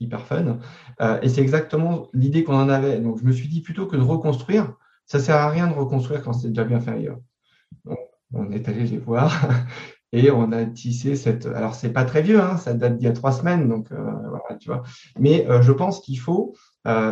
hyper 0.00 0.22
fun. 0.22 0.58
Euh, 1.00 1.18
et 1.22 1.28
c'est 1.28 1.42
exactement 1.42 2.06
l'idée 2.12 2.42
qu'on 2.44 2.54
en 2.54 2.68
avait. 2.68 2.98
Donc, 3.00 3.18
je 3.18 3.24
me 3.24 3.32
suis 3.32 3.48
dit 3.48 3.60
plutôt 3.60 3.86
que 3.86 3.96
de 3.96 4.02
reconstruire, 4.02 4.74
ça 5.06 5.18
sert 5.18 5.36
à 5.36 5.50
rien 5.50 5.68
de 5.68 5.74
reconstruire 5.74 6.22
quand 6.22 6.32
c'est 6.32 6.48
déjà 6.48 6.64
bien 6.64 6.80
fait 6.80 6.92
ailleurs. 6.92 7.20
On 8.32 8.50
est 8.50 8.68
allé 8.68 8.84
les 8.86 8.98
voir 8.98 9.32
et 10.12 10.30
on 10.30 10.52
a 10.52 10.64
tissé 10.64 11.16
cette. 11.16 11.46
Alors, 11.46 11.74
c'est 11.74 11.92
pas 11.92 12.04
très 12.04 12.22
vieux, 12.22 12.40
hein, 12.40 12.56
ça 12.56 12.74
date 12.74 12.96
d'il 12.96 13.04
y 13.04 13.08
a 13.08 13.12
trois 13.12 13.32
semaines, 13.32 13.68
donc 13.68 13.92
euh, 13.92 13.96
voilà, 13.96 14.56
tu 14.58 14.68
vois. 14.68 14.82
Mais 15.18 15.46
euh, 15.48 15.62
je 15.62 15.72
pense 15.72 16.00
qu'il 16.00 16.18
faut 16.18 16.54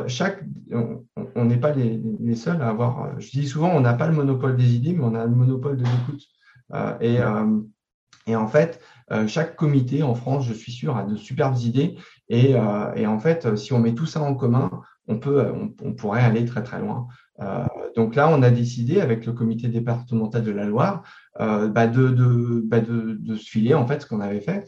chaque. 0.07 0.43
On 1.35 1.45
n'est 1.45 1.59
pas 1.59 1.73
les, 1.73 2.01
les, 2.21 2.35
seuls 2.35 2.63
à 2.63 2.69
avoir. 2.69 3.21
Je 3.21 3.31
dis 3.31 3.47
souvent, 3.47 3.71
on 3.71 3.81
n'a 3.81 3.95
pas 3.95 4.07
le 4.07 4.15
monopole 4.15 4.57
des 4.57 4.75
idées, 4.75 4.95
mais 4.95 5.05
on 5.05 5.15
a 5.15 5.25
le 5.25 5.35
monopole 5.35 5.77
de 5.77 5.85
l'écoute. 5.85 6.23
et 7.01 7.19
et 8.27 8.37
en 8.37 8.47
fait, 8.47 8.81
chaque 9.27 9.57
comité 9.57 10.03
en 10.03 10.15
France, 10.15 10.47
je 10.47 10.53
suis 10.53 10.73
sûr, 10.73 10.97
a 10.99 11.03
de 11.03 11.17
superbes 11.17 11.57
idées 11.59 11.97
et, 12.29 12.55
euh, 12.55 12.93
et, 12.95 13.07
en 13.07 13.19
fait, 13.19 13.57
si 13.57 13.73
on 13.73 13.79
met 13.79 13.95
tout 13.95 14.07
ça 14.07 14.21
en 14.21 14.35
commun, 14.35 14.83
on, 15.07 15.19
peut, 15.19 15.51
on, 15.83 15.93
pourrait 15.95 16.23
aller 16.23 16.45
très 16.45 16.63
très 16.63 16.79
loin. 16.79 17.09
Euh, 17.41 17.65
donc 17.99 18.15
là, 18.15 18.29
on 18.31 18.43
a 18.43 18.51
décidé 18.51 19.01
avec 19.01 19.27
le 19.27 19.33
comité 19.33 19.69
départemental 19.69 20.43
de 20.43 20.53
la 20.53 20.65
Loire 20.65 21.03
euh, 21.41 21.69
bah 21.69 21.87
de, 21.87 22.09
de, 22.09 22.63
bah 22.65 22.81
de, 22.81 23.19
de, 23.21 23.35
se 23.37 23.51
filer 23.51 23.75
en 23.75 23.87
fait 23.87 24.03
ce 24.03 24.07
qu'on 24.07 24.21
avait 24.21 24.41
fait. 24.41 24.65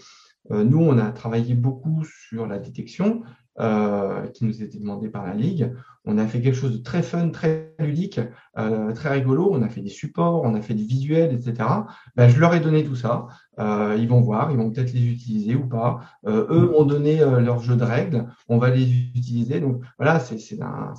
nous, 0.51 0.81
on 0.81 0.99
a 0.99 1.11
travaillé 1.13 1.55
beaucoup 1.55 2.05
sur 2.05 2.47
la 2.47 2.59
détection, 2.59 3.23
euh, 3.61 4.27
qui 4.29 4.47
nous 4.47 4.63
était 4.63 4.79
demandé 4.79 5.11
par 5.11 5.27
la 5.27 5.35
Ligue. 5.35 5.75
On 6.07 6.17
a 6.17 6.27
fait 6.27 6.41
quelque 6.41 6.55
chose 6.55 6.79
de 6.79 6.83
très 6.83 7.03
fun, 7.03 7.29
très 7.29 7.75
ludique, 7.79 8.19
euh, 8.57 8.93
très 8.93 9.11
rigolo. 9.11 9.51
On 9.53 9.61
a 9.61 9.69
fait 9.69 9.83
des 9.83 9.91
supports, 9.91 10.43
on 10.45 10.55
a 10.55 10.63
fait 10.63 10.73
des 10.73 10.85
visuels, 10.85 11.35
etc. 11.35 11.69
Ben, 12.17 12.31
je 12.31 12.41
leur 12.41 12.55
ai 12.55 12.61
donné 12.61 12.85
tout 12.85 12.95
ça. 12.95 13.27
Euh, 13.59 13.97
ils 13.99 14.09
vont 14.09 14.23
voir, 14.23 14.51
ils 14.51 14.57
vont 14.57 14.71
peut-être 14.71 14.95
les 14.95 15.05
utiliser 15.05 15.57
ou 15.57 15.67
pas. 15.67 16.01
eux 16.27 16.73
ont 16.75 16.85
donné 16.85 17.19
leur 17.19 17.59
jeu 17.59 17.77
de 17.77 17.85
règles, 17.85 18.25
on 18.49 18.57
va 18.57 18.71
les 18.71 18.89
utiliser. 19.15 19.61
Donc 19.61 19.83
voilà, 19.99 20.21
c'est, 20.21 20.63
un, 20.63 20.95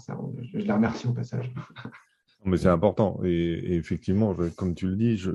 je 0.54 0.60
les 0.60 0.72
remercie 0.72 1.08
au 1.08 1.13
passage. 1.13 1.52
Mais 2.45 2.58
c'est 2.58 2.69
important. 2.69 3.19
Et, 3.23 3.75
effectivement, 3.75 4.36
comme 4.56 4.73
tu 4.75 4.88
le 4.88 4.95
dis, 4.95 5.17
je, 5.17 5.32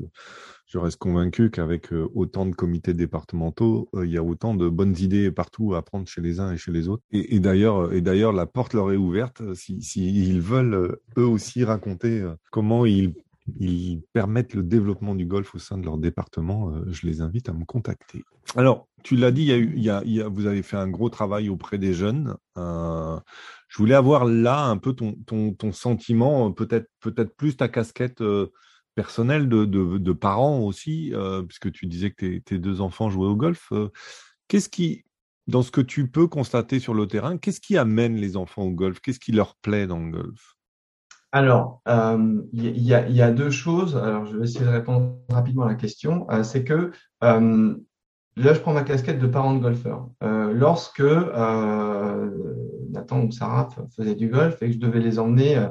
reste 0.75 0.99
convaincu 0.99 1.51
qu'avec 1.51 1.91
euh, 1.95 2.07
autant 2.15 2.45
de 2.45 2.55
comités 2.55 2.93
départementaux, 2.93 3.89
euh, 3.95 4.05
il 4.05 4.13
y 4.13 4.19
a 4.19 4.23
autant 4.23 4.55
de 4.55 4.69
bonnes 4.69 4.95
idées 4.99 5.31
partout 5.31 5.75
à 5.75 5.81
prendre 5.81 6.07
chez 6.07 6.21
les 6.21 6.39
uns 6.39 6.53
et 6.53 6.59
chez 6.59 6.71
les 6.71 6.89
autres. 6.89 7.03
Et, 7.13 7.41
d'ailleurs, 7.41 7.95
et 7.95 8.03
d'ailleurs, 8.03 8.35
la 8.35 8.45
porte 8.45 8.75
leur 8.75 8.93
est 8.93 8.97
ouverte 8.97 9.55
s'ils 9.55 9.83
si, 9.83 10.39
veulent 10.39 10.75
euh, 10.75 11.03
eux 11.17 11.27
aussi 11.27 11.65
raconter 11.65 12.31
comment 12.51 12.85
ils 12.85 13.15
ils 13.61 14.03
permettent 14.13 14.55
le 14.55 14.65
développement 14.65 15.15
du 15.15 15.25
golf 15.25 15.55
au 15.55 15.59
sein 15.59 15.79
de 15.79 15.85
leur 15.85 15.99
département, 15.99 16.75
je 16.89 17.07
les 17.07 17.21
invite 17.21 17.49
à 17.49 17.53
me 17.53 17.65
contacter. 17.65 18.25
Alors, 18.57 18.89
tu 19.07 19.17
l'as 19.17 19.31
dit, 19.31 19.53
vous 20.25 20.47
avez 20.47 20.63
fait 20.63 20.77
un 20.77 20.89
gros 20.89 21.11
travail 21.11 21.49
auprès 21.49 21.79
des 21.79 21.95
jeunes. 21.95 22.37
Euh, 22.59 23.19
je 23.69 23.79
voulais 23.79 23.95
avoir 23.95 24.25
là 24.25 24.65
un 24.65 24.79
peu 24.79 24.95
ton, 24.95 25.73
sentiment, 25.73 26.51
peut-être 26.51 26.89
peut-être 27.01 27.37
plus 27.37 27.57
ta 27.57 27.69
casquette 27.69 28.21
personnel 28.97 29.49
de, 29.49 29.65
de, 29.65 30.13
parents 30.13 30.59
aussi, 30.61 31.13
euh, 31.15 31.43
puisque 31.43 31.71
tu 31.71 31.87
disais 31.87 32.11
que 32.11 32.39
tes, 32.39 32.59
deux 32.59 32.81
enfants 32.81 33.11
jouaient 33.11 33.29
au 33.29 33.37
golf. 33.37 33.69
Euh, 33.71 33.91
qu'est-ce 34.49 34.71
qui, 34.71 35.05
dans 35.47 35.63
ce 35.63 35.71
que 35.71 35.83
tu 35.83 36.09
peux 36.09 36.27
constater 36.27 36.81
sur 36.81 36.95
le 36.95 37.07
terrain, 37.07 37.37
qu'est-ce 37.37 37.61
qui 37.61 37.77
amène 37.77 38.17
les 38.17 38.37
enfants 38.37 38.63
au 38.63 38.73
golf? 38.73 38.99
Qu'est-ce 39.01 39.21
qui 39.21 39.33
leur 39.33 39.55
plaît 39.57 39.87
dans 39.87 40.01
le 40.01 40.11
golf? 40.11 40.57
Alors, 41.31 41.83
euh, 41.87 42.43
il 42.55 42.83
y, 42.83 42.95
a, 42.95 43.31
deux 43.31 43.51
choses. 43.51 43.97
Alors, 43.97 44.25
je 44.25 44.39
vais 44.39 44.45
essayer 44.45 44.65
de 44.65 44.71
répondre 44.71 45.19
rapidement 45.29 45.65
à 45.65 45.69
la 45.69 45.75
question. 45.75 46.27
c'est 46.43 46.65
que 46.65 46.91
Là, 48.37 48.53
je 48.53 48.61
prends 48.61 48.75
ma 48.75 48.83
casquette 48.83 49.19
de 49.19 49.27
parent 49.27 49.55
de 49.55 49.61
golfeur. 49.61 50.09
lorsque 50.21 51.01
Nathan 52.91 53.21
ou 53.23 53.31
Sarah 53.31 53.69
faisaient 53.97 54.15
du 54.15 54.29
golf 54.29 54.63
et 54.63 54.67
que 54.67 54.73
je 54.75 54.79
devais 54.79 55.01
les 55.01 55.19
emmener 55.19 55.67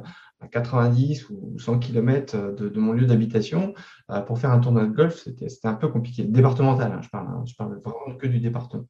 90 0.51 1.29
ou 1.29 1.57
100 1.57 1.79
km 1.79 2.55
de, 2.55 2.79
mon 2.79 2.93
lieu 2.93 3.05
d'habitation 3.05 3.73
euh, 4.11 4.21
pour 4.21 4.39
faire 4.39 4.51
un 4.51 4.59
tournoi 4.59 4.85
de 4.85 4.91
golf, 4.91 5.15
c'était 5.15 5.67
un 5.67 5.73
peu 5.73 5.87
compliqué. 5.87 6.23
Départemental, 6.23 6.91
hein, 6.91 7.01
je, 7.01 7.09
parle, 7.09 7.27
hein, 7.27 7.43
parle 7.57 7.79
vraiment 7.83 8.17
que 8.17 8.27
du 8.27 8.39
département. 8.39 8.87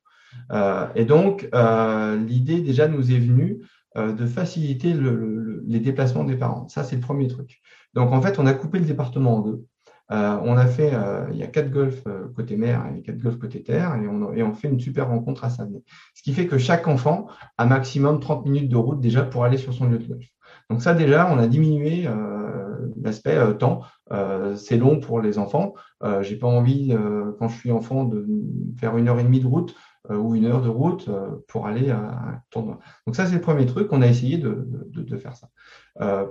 Euh, 0.51 0.87
et 0.95 1.05
donc, 1.05 1.47
euh, 1.53 2.17
l'idée 2.17 2.61
déjà 2.61 2.87
nous 2.87 3.11
est 3.11 3.19
venue 3.19 3.61
de 3.97 4.25
faciliter 4.25 4.93
le, 4.93 5.63
les 5.65 5.79
déplacements 5.79 6.25
des 6.25 6.35
parents. 6.35 6.67
Ça, 6.67 6.83
c'est 6.83 6.97
le 6.97 7.01
premier 7.01 7.29
truc. 7.29 7.61
Donc, 7.93 8.11
en 8.11 8.21
fait, 8.21 8.39
on 8.39 8.45
a 8.45 8.53
coupé 8.53 8.77
le 8.77 8.83
département 8.83 9.37
en 9.37 9.39
deux. 9.39 9.65
On 10.09 10.57
a 10.57 10.67
fait, 10.67 10.93
il 11.31 11.37
y 11.37 11.43
a 11.43 11.47
quatre 11.47 11.71
golfs 11.71 12.03
côté 12.35 12.57
mer 12.57 12.85
et 12.95 13.01
quatre 13.01 13.17
golfs 13.17 13.37
côté 13.39 13.63
terre, 13.63 13.95
et 13.95 14.07
on, 14.43 14.53
fait 14.53 14.67
une 14.67 14.79
super 14.79 15.07
rencontre 15.07 15.43
à 15.43 15.49
Savenay. 15.49 15.83
Ce 16.13 16.21
qui 16.21 16.33
fait 16.33 16.47
que 16.47 16.57
chaque 16.57 16.87
enfant 16.87 17.27
a 17.57 17.65
maximum 17.65 18.19
30 18.19 18.45
minutes 18.45 18.69
de 18.69 18.77
route 18.77 18.99
déjà 18.99 19.23
pour 19.23 19.43
aller 19.43 19.57
sur 19.57 19.73
son 19.73 19.87
lieu 19.87 19.97
de 19.97 20.07
golf. 20.07 20.25
Donc 20.69 20.81
ça 20.81 20.93
déjà, 20.93 21.31
on 21.31 21.37
a 21.37 21.47
diminué 21.47 22.07
euh, 22.07 22.91
l'aspect 23.01 23.37
euh, 23.37 23.53
temps. 23.53 23.81
Euh, 24.11 24.55
c'est 24.55 24.77
long 24.77 24.99
pour 24.99 25.21
les 25.21 25.37
enfants. 25.37 25.73
J'ai 26.21 26.35
pas 26.35 26.45
envie, 26.45 26.95
quand 27.39 27.47
je 27.47 27.57
suis 27.57 27.71
enfant, 27.71 28.03
de 28.03 28.27
faire 28.79 28.95
une 28.95 29.07
heure 29.07 29.19
et 29.19 29.23
demie 29.23 29.39
de 29.39 29.47
route 29.47 29.75
ou 30.07 30.35
une 30.35 30.45
heure 30.45 30.61
de 30.61 30.69
route 30.69 31.09
pour 31.47 31.65
aller 31.65 31.89
à 31.89 31.97
un 31.97 32.41
tournoi. 32.51 32.77
Donc 33.07 33.15
ça, 33.15 33.25
c'est 33.25 33.33
le 33.33 33.41
premier 33.41 33.65
truc. 33.65 33.91
On 33.91 34.03
a 34.03 34.07
essayé 34.07 34.37
de 34.37 35.17
faire 35.17 35.33
ça. 35.35 35.49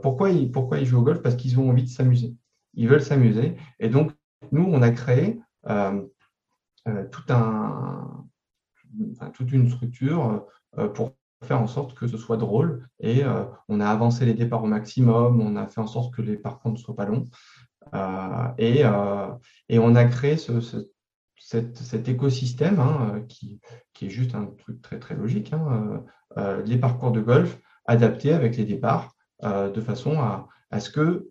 pourquoi, 0.01 0.31
ils, 0.31 0.49
pourquoi 0.49 0.79
ils 0.79 0.87
jouent 0.87 1.01
au 1.01 1.03
golf? 1.03 1.23
Parce 1.23 1.35
qu'ils 1.35 1.59
ont 1.59 1.69
envie 1.69 1.83
de 1.83 1.89
s'amuser. 1.89 2.37
Ils 2.77 2.89
veulent 2.89 3.03
s'amuser. 3.03 3.57
Et 3.79 3.89
donc, 3.89 4.13
nous, 4.53 4.65
on 4.65 4.83
a 4.83 4.91
créé 4.91 5.41
tout 5.67 7.25
un, 7.29 8.27
toute 9.33 9.53
une 9.53 9.71
structure 9.71 10.47
pour 10.95 11.13
faire 11.45 11.61
en 11.61 11.67
sorte 11.67 11.95
que 11.95 12.07
ce 12.07 12.17
soit 12.17 12.37
drôle. 12.37 12.89
Et 13.01 13.23
euh, 13.23 13.45
on 13.69 13.81
a 13.81 13.87
avancé 13.87 14.25
les 14.25 14.35
départs 14.35 14.65
au 14.65 14.67
maximum, 14.67 15.41
on 15.41 15.57
a 15.57 15.67
fait 15.67 15.81
en 15.81 15.87
sorte 15.87 16.15
que 16.15 16.23
les 16.23 16.37
parcours 16.37 16.73
ne 16.73 16.77
soient 16.77 16.97
pas 16.97 17.05
longs. 17.05 17.27
Euh, 17.95 18.49
et, 18.59 18.85
euh, 18.85 19.29
on 19.71 19.95
a 19.95 20.05
créé 20.07 20.37
ce, 20.37 20.61
cet, 21.37 22.09
écosystème 22.09 22.81
hein, 22.81 23.23
qui, 23.29 23.61
est 24.01 24.09
juste 24.09 24.35
un 24.35 24.47
truc 24.47 24.83
très 24.83 24.99
très 24.99 25.15
logique. 25.15 25.53
Hein, 25.53 26.03
les 26.65 26.79
parcours 26.79 27.13
de 27.13 27.21
golf 27.21 27.61
adaptés 27.87 28.33
avec 28.33 28.57
les 28.57 28.65
départs 28.65 29.15
de 29.43 29.81
façon 29.81 30.19
à 30.71 30.81
ce 30.81 30.91
que 30.91 31.31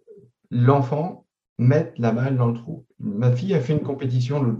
l'enfant 0.49 1.25
mette 1.57 1.97
la 1.97 2.11
balle 2.11 2.37
dans 2.37 2.47
le 2.47 2.53
trou. 2.53 2.85
Ma 2.99 3.31
fille 3.31 3.53
a 3.53 3.59
fait 3.59 3.73
une 3.73 3.83
compétition 3.83 4.57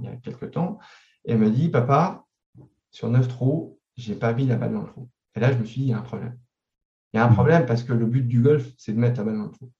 il 0.00 0.04
y 0.04 0.08
a 0.08 0.16
quelques 0.16 0.50
temps 0.52 0.78
et 1.24 1.32
elle 1.32 1.38
me 1.38 1.50
dit, 1.50 1.68
papa, 1.68 2.24
sur 2.90 3.08
neuf 3.08 3.28
trous, 3.28 3.78
j'ai 3.96 4.14
pas 4.14 4.32
mis 4.32 4.46
la 4.46 4.56
balle 4.56 4.74
dans 4.74 4.82
le 4.82 4.88
trou. 4.88 5.08
Et 5.34 5.40
là, 5.40 5.52
je 5.52 5.58
me 5.58 5.64
suis 5.64 5.80
dit, 5.80 5.86
il 5.88 5.90
y 5.90 5.94
a 5.94 5.98
un 5.98 6.02
problème. 6.02 6.38
Il 7.12 7.16
y 7.16 7.20
a 7.20 7.24
un 7.24 7.32
problème 7.32 7.66
parce 7.66 7.82
que 7.82 7.92
le 7.92 8.06
but 8.06 8.26
du 8.26 8.40
golf, 8.40 8.72
c'est 8.76 8.92
de 8.92 8.98
mettre 8.98 9.18
la 9.18 9.24
balle 9.24 9.38
dans 9.38 9.46
le 9.46 9.50
trou. 9.50 9.70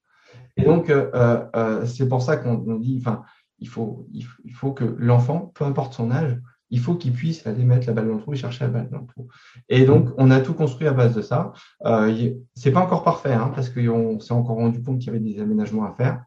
Et 0.56 0.64
donc, 0.64 0.88
euh, 0.88 1.10
euh, 1.14 1.44
euh, 1.56 1.86
c'est 1.86 2.08
pour 2.08 2.22
ça 2.22 2.36
qu'on 2.36 2.56
dit, 2.76 2.96
enfin, 3.00 3.22
il 3.58 3.68
faut, 3.68 4.06
il 4.12 4.54
faut, 4.54 4.72
que 4.72 4.84
l'enfant, 4.98 5.52
peu 5.54 5.64
importe 5.64 5.94
son 5.94 6.10
âge, 6.10 6.38
il 6.70 6.80
faut 6.80 6.96
qu'il 6.96 7.12
puisse 7.12 7.46
aller 7.46 7.64
mettre 7.64 7.86
la 7.86 7.92
balle 7.92 8.08
dans 8.08 8.14
le 8.14 8.20
trou 8.20 8.32
et 8.32 8.36
chercher 8.36 8.64
la 8.64 8.70
balle 8.70 8.90
dans 8.90 9.00
le 9.00 9.06
trou. 9.06 9.28
Et 9.68 9.84
donc, 9.84 10.10
on 10.16 10.30
a 10.30 10.40
tout 10.40 10.54
construit 10.54 10.88
à 10.88 10.92
base 10.92 11.14
de 11.14 11.22
ça. 11.22 11.52
Euh, 11.84 12.34
c'est 12.54 12.72
pas 12.72 12.80
encore 12.80 13.04
parfait, 13.04 13.32
hein, 13.32 13.52
parce 13.54 13.68
qu'on 13.68 14.18
s'est 14.18 14.32
encore 14.32 14.56
rendu 14.56 14.82
compte 14.82 14.98
qu'il 14.98 15.06
y 15.06 15.10
avait 15.10 15.20
des 15.20 15.40
aménagements 15.40 15.84
à 15.84 15.92
faire. 15.92 16.24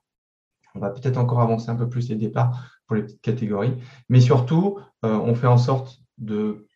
On 0.75 0.80
va 0.80 0.89
peut-être 0.89 1.17
encore 1.17 1.41
avancer 1.41 1.69
un 1.69 1.75
peu 1.75 1.89
plus 1.89 2.10
les 2.10 2.15
départs 2.15 2.71
pour 2.88 2.95
les 2.95 3.03
petites 3.03 3.21
catégories. 3.21 3.73
Mais 4.10 4.21
surtout, 4.21 4.80
on 5.03 5.36
fait 5.36 5.47
en 5.47 5.58
sorte 5.58 5.99
de 6.17 6.67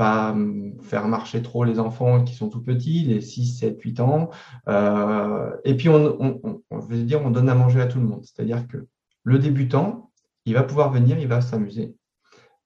pas 0.00 0.34
faire 0.80 1.08
marcher 1.08 1.42
trop 1.42 1.62
les 1.62 1.78
enfants 1.78 2.24
qui 2.24 2.34
sont 2.34 2.48
tout 2.48 2.62
petits, 2.62 3.04
les 3.04 3.20
6, 3.20 3.58
7, 3.58 3.82
8 3.82 4.00
ans. 4.00 4.30
Euh, 4.66 5.54
et 5.62 5.76
puis, 5.76 5.90
on, 5.90 6.62
je 6.72 6.96
dire, 6.96 7.20
on 7.22 7.30
donne 7.30 7.50
à 7.50 7.54
manger 7.54 7.82
à 7.82 7.86
tout 7.86 7.98
le 7.98 8.06
monde. 8.06 8.24
C'est-à-dire 8.24 8.66
que 8.66 8.86
le 9.24 9.38
débutant, 9.38 10.10
il 10.46 10.54
va 10.54 10.62
pouvoir 10.62 10.90
venir, 10.90 11.18
il 11.18 11.28
va 11.28 11.42
s'amuser. 11.42 11.94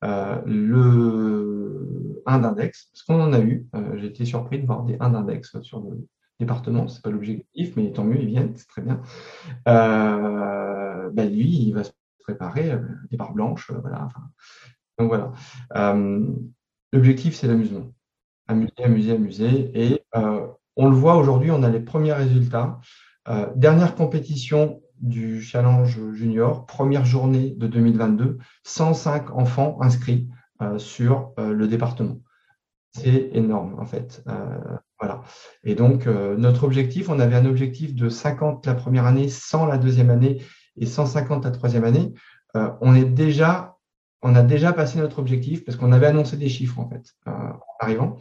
Euh, 0.05 0.40
le 0.47 2.23
1 2.25 2.38
d'index, 2.38 2.88
parce 2.92 3.03
qu'on 3.03 3.20
en 3.20 3.33
a 3.33 3.40
eu, 3.40 3.66
euh, 3.75 3.97
j'ai 3.97 4.07
été 4.07 4.25
surpris 4.25 4.61
de 4.61 4.66
voir 4.66 4.85
des 4.85 4.97
1 5.01 5.11
d'index 5.11 5.61
sur 5.62 5.81
le 5.81 6.07
département, 6.40 6.88
c'est 6.88 7.03
pas 7.03 7.11
l'objectif, 7.11 7.77
mais 7.77 7.92
tant 7.92 8.05
mieux, 8.05 8.20
ils 8.20 8.29
viennent, 8.29 8.55
c'est 8.57 8.68
très 8.68 8.83
bien. 8.83 9.01
Ben 9.66 11.31
lui, 11.31 11.49
il 11.49 11.73
va 11.73 11.85
se 11.85 11.92
préparer 12.20 12.79
des 13.11 13.16
barres 13.16 13.35
blanches, 13.35 13.70
voilà. 13.70 14.09
donc 14.99 15.09
voilà. 15.09 15.33
L'objectif, 16.94 17.35
c'est 17.35 17.49
l'amusement. 17.49 17.92
Amuser, 18.47 18.73
amuser, 18.85 19.12
amuser. 19.12 19.70
Et 19.75 20.05
euh, 20.14 20.47
on 20.77 20.88
le 20.88 20.94
voit 20.94 21.16
aujourd'hui, 21.16 21.51
on 21.51 21.64
a 21.64 21.68
les 21.68 21.81
premiers 21.81 22.12
résultats. 22.12 22.79
Euh, 23.29 23.49
dernière 23.57 23.97
compétition 23.97 24.81
du 25.01 25.42
Challenge 25.42 26.12
Junior, 26.12 26.66
première 26.66 27.05
journée 27.05 27.51
de 27.57 27.66
2022, 27.66 28.38
105 28.62 29.33
enfants 29.33 29.77
inscrits 29.81 30.29
euh, 30.62 30.79
sur 30.79 31.33
le 31.37 31.66
département. 31.66 32.20
C'est 32.92 33.31
énorme, 33.33 33.75
en 33.81 33.87
fait. 33.87 34.25
Voilà. 35.05 35.23
Et 35.64 35.75
donc, 35.75 36.07
notre 36.07 36.64
objectif, 36.64 37.09
on 37.09 37.19
avait 37.21 37.37
un 37.37 37.47
objectif 37.47 37.95
de 37.95 38.09
50 38.09 38.67
la 38.67 38.75
première 38.75 39.07
année, 39.07 39.29
100 39.29 39.67
la 39.67 39.79
deuxième 39.79 40.11
année 40.11 40.43
et 40.77 40.87
150 40.87 41.45
la 41.45 41.51
troisième 41.51 41.85
année. 41.85 42.14
on 42.81 42.95
est 42.95 43.05
déjà 43.05 43.75
on 44.25 44.35
a 44.35 44.43
déjà 44.43 44.73
passé 44.73 44.99
notre 44.99 45.19
objectif 45.19 45.64
parce 45.64 45.77
qu'on 45.77 45.93
avait 45.93 46.07
annoncé 46.07 46.38
des 46.38 46.49
chiffres 46.49 46.81
en 46.81 46.88
fait 46.88 47.12
euh, 47.29 47.31
en 47.31 47.61
arrivant. 47.79 48.17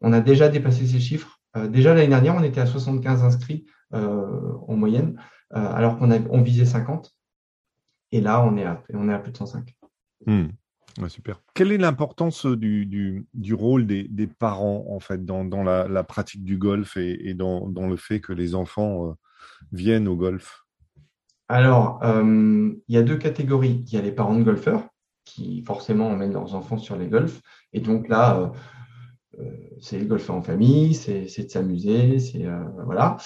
On 0.00 0.12
a 0.14 0.20
déjà 0.20 0.48
dépassé 0.48 0.86
ces 0.86 1.00
chiffres. 1.00 1.38
Euh, 1.56 1.68
déjà 1.68 1.94
l'année 1.94 2.08
dernière, 2.08 2.34
on 2.34 2.42
était 2.42 2.62
à 2.62 2.66
75 2.66 3.22
inscrits 3.22 3.66
euh, 3.92 4.54
en 4.66 4.74
moyenne, 4.74 5.20
alors 5.50 5.98
qu'on 5.98 6.10
on 6.10 6.40
visait 6.40 6.64
50. 6.64 7.14
Et 8.10 8.20
là, 8.20 8.42
on 8.42 8.56
est 8.56 8.64
à, 8.64 8.82
on 8.94 9.08
est 9.08 9.12
à 9.12 9.18
plus 9.18 9.32
de 9.32 9.36
105. 9.36 9.76
Super. 11.08 11.40
Quelle 11.54 11.72
est 11.72 11.78
l'importance 11.78 12.46
du, 12.46 13.26
rôle 13.52 13.86
des, 13.86 14.26
parents 14.26 14.86
en 14.88 15.00
fait 15.00 15.24
dans, 15.24 15.62
la, 15.62 16.04
pratique 16.04 16.44
du 16.44 16.56
golf 16.56 16.96
et, 16.96 17.34
dans, 17.34 17.68
le 17.68 17.96
fait 17.96 18.20
que 18.20 18.32
les 18.32 18.54
enfants 18.54 19.16
viennent 19.72 20.08
au 20.08 20.16
golf? 20.16 20.64
Alors, 21.48 22.00
il 22.02 22.80
y 22.88 22.96
a 22.96 23.02
deux 23.02 23.18
catégories. 23.18 23.84
Il 23.86 23.92
y 23.92 23.96
a 23.96 24.02
les 24.02 24.12
parents 24.12 24.36
de 24.36 24.44
golfeurs 24.44 24.88
qui 25.24 25.62
forcément 25.66 26.08
emmènent 26.08 26.32
leurs 26.32 26.54
enfants 26.54 26.78
sur 26.78 26.96
les 26.96 27.08
golfs. 27.08 27.40
Et 27.72 27.80
donc 27.80 28.08
là, 28.08 28.38
euh, 28.38 28.48
euh, 29.40 29.50
c'est 29.80 29.98
le 29.98 30.04
golf 30.04 30.28
en 30.30 30.42
famille, 30.42 30.94
c'est 30.94 31.22
de 31.22 31.50
s'amuser, 31.50 32.18
c'est 32.20 32.46
euh, 32.46 32.62
voilà. 32.84 33.16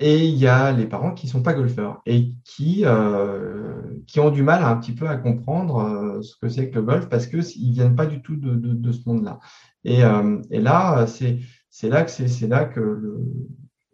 Et 0.00 0.26
il 0.26 0.36
y 0.36 0.48
a 0.48 0.72
les 0.72 0.86
parents 0.86 1.12
qui 1.12 1.28
sont 1.28 1.42
pas 1.42 1.52
golfeurs 1.52 2.00
et 2.06 2.32
qui 2.44 2.84
euh, 2.86 3.82
qui 4.06 4.18
ont 4.18 4.30
du 4.30 4.42
mal 4.42 4.64
un 4.64 4.76
petit 4.76 4.92
peu 4.92 5.06
à 5.06 5.16
comprendre 5.16 5.78
euh, 5.78 6.22
ce 6.22 6.36
que 6.36 6.48
c'est 6.48 6.70
que 6.70 6.76
le 6.76 6.82
golf 6.82 7.08
parce 7.08 7.26
que 7.26 7.36
ils 7.58 7.72
viennent 7.72 7.94
pas 7.94 8.06
du 8.06 8.22
tout 8.22 8.36
de, 8.36 8.54
de, 8.54 8.72
de 8.72 8.92
ce 8.92 9.06
monde-là. 9.06 9.38
Et, 9.84 10.02
euh, 10.02 10.40
et 10.50 10.60
là, 10.60 11.06
c'est 11.06 11.40
c'est 11.68 11.90
là 11.90 12.04
que 12.04 12.10
c'est 12.10 12.48
là 12.48 12.64
que 12.64 12.80
le, 12.80 13.20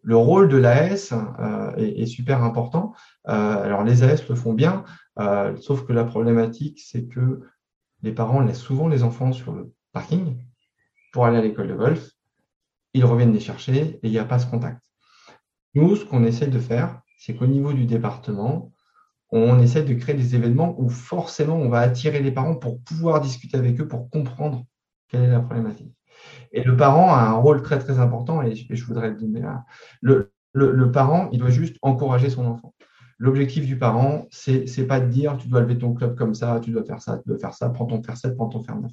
le 0.03 0.17
rôle 0.17 0.49
de 0.49 0.57
l'AS 0.57 1.13
euh, 1.13 1.75
est, 1.77 2.03
est, 2.03 2.07
super 2.07 2.45
important. 2.45 2.95
Euh, 3.29 3.65
alors 3.65 3.83
les 3.83 4.05
AS 4.05 4.29
le 4.29 4.37
font 4.37 4.55
bien, 4.55 4.85
euh, 5.19 5.57
sauf 5.57 5.85
que 5.85 5.93
la 5.93 6.05
problématique 6.05 6.81
c'est 6.81 7.07
que 7.07 7.41
les 8.03 8.13
parents 8.13 8.41
laissent 8.41 8.61
souvent 8.61 8.87
les 8.87 9.03
enfants 9.03 9.33
sur 9.33 9.53
le 9.53 9.73
parking 9.93 10.37
pour 11.13 11.27
aller 11.27 11.39
à 11.39 11.43
l'école 11.43 11.69
de 11.69 11.75
golf. 11.75 12.11
Ils 12.95 13.05
reviennent 13.05 13.33
les 13.33 13.41
chercher 13.41 13.77
et 13.77 14.01
il 14.05 14.11
n'y 14.13 14.19
a 14.21 14.25
pas 14.25 14.39
ce 14.39 14.47
contact. 14.47 14.86
Nous, 15.77 15.95
ce 15.95 16.07
qu'on 16.07 16.25
essaie 16.25 16.47
de 16.47 16.59
faire, 16.59 17.03
c'est 17.19 17.37
qu'au 17.37 17.47
niveau 17.47 17.75
du 17.75 17.85
département, 17.85 18.73
on 19.29 19.61
essaie 19.61 19.83
de 19.83 19.93
créer 19.93 20.15
des 20.15 20.35
événements 20.35 20.75
où 20.81 20.89
forcément 20.89 21.57
on 21.57 21.69
va 21.69 21.81
attirer 21.81 22.21
les 22.21 22.33
parents 22.33 22.55
pour 22.55 22.81
pouvoir 22.81 23.21
discuter 23.21 23.59
avec 23.59 23.79
eux, 23.79 23.87
pour 23.87 24.09
comprendre 24.09 24.65
quelle 25.09 25.25
est 25.25 25.31
la 25.31 25.41
problématique. 25.41 25.95
Et 26.51 26.65
le 26.65 26.75
parent 26.79 27.15
a 27.15 27.21
un 27.21 27.35
rôle 27.35 27.61
très 27.61 27.79
très 27.79 27.99
important 27.99 28.41
et 28.41 28.55
je 28.55 28.85
voudrais 28.87 29.11
le 29.11 29.17
donner 29.17 29.43
là. 29.43 29.67
Le, 30.01 30.33
parent, 30.91 31.29
il 31.33 31.41
doit 31.41 31.51
juste 31.51 31.77
encourager 31.83 32.31
son 32.31 32.47
enfant. 32.47 32.73
L'objectif 33.19 33.67
du 33.67 33.79
parent, 33.79 34.27
c'est 34.31 34.67
c'est 34.67 34.87
pas 34.87 35.01
de 35.01 35.11
dire 35.11 35.37
tu 35.37 35.49
dois 35.49 35.61
lever 35.61 35.77
ton 35.77 35.93
club 35.93 36.17
comme 36.17 36.35
ça, 36.35 36.59
tu 36.61 36.71
dois 36.71 36.85
faire 36.85 37.03
ça, 37.03 37.19
tu 37.19 37.29
dois 37.29 37.39
faire 37.39 37.53
ça, 37.53 37.69
prends 37.69 37.85
ton 37.85 38.03
fer 38.03 38.17
7, 38.17 38.35
prends 38.35 38.49
ton 38.49 38.63
fer 38.63 38.77
9. 38.77 38.91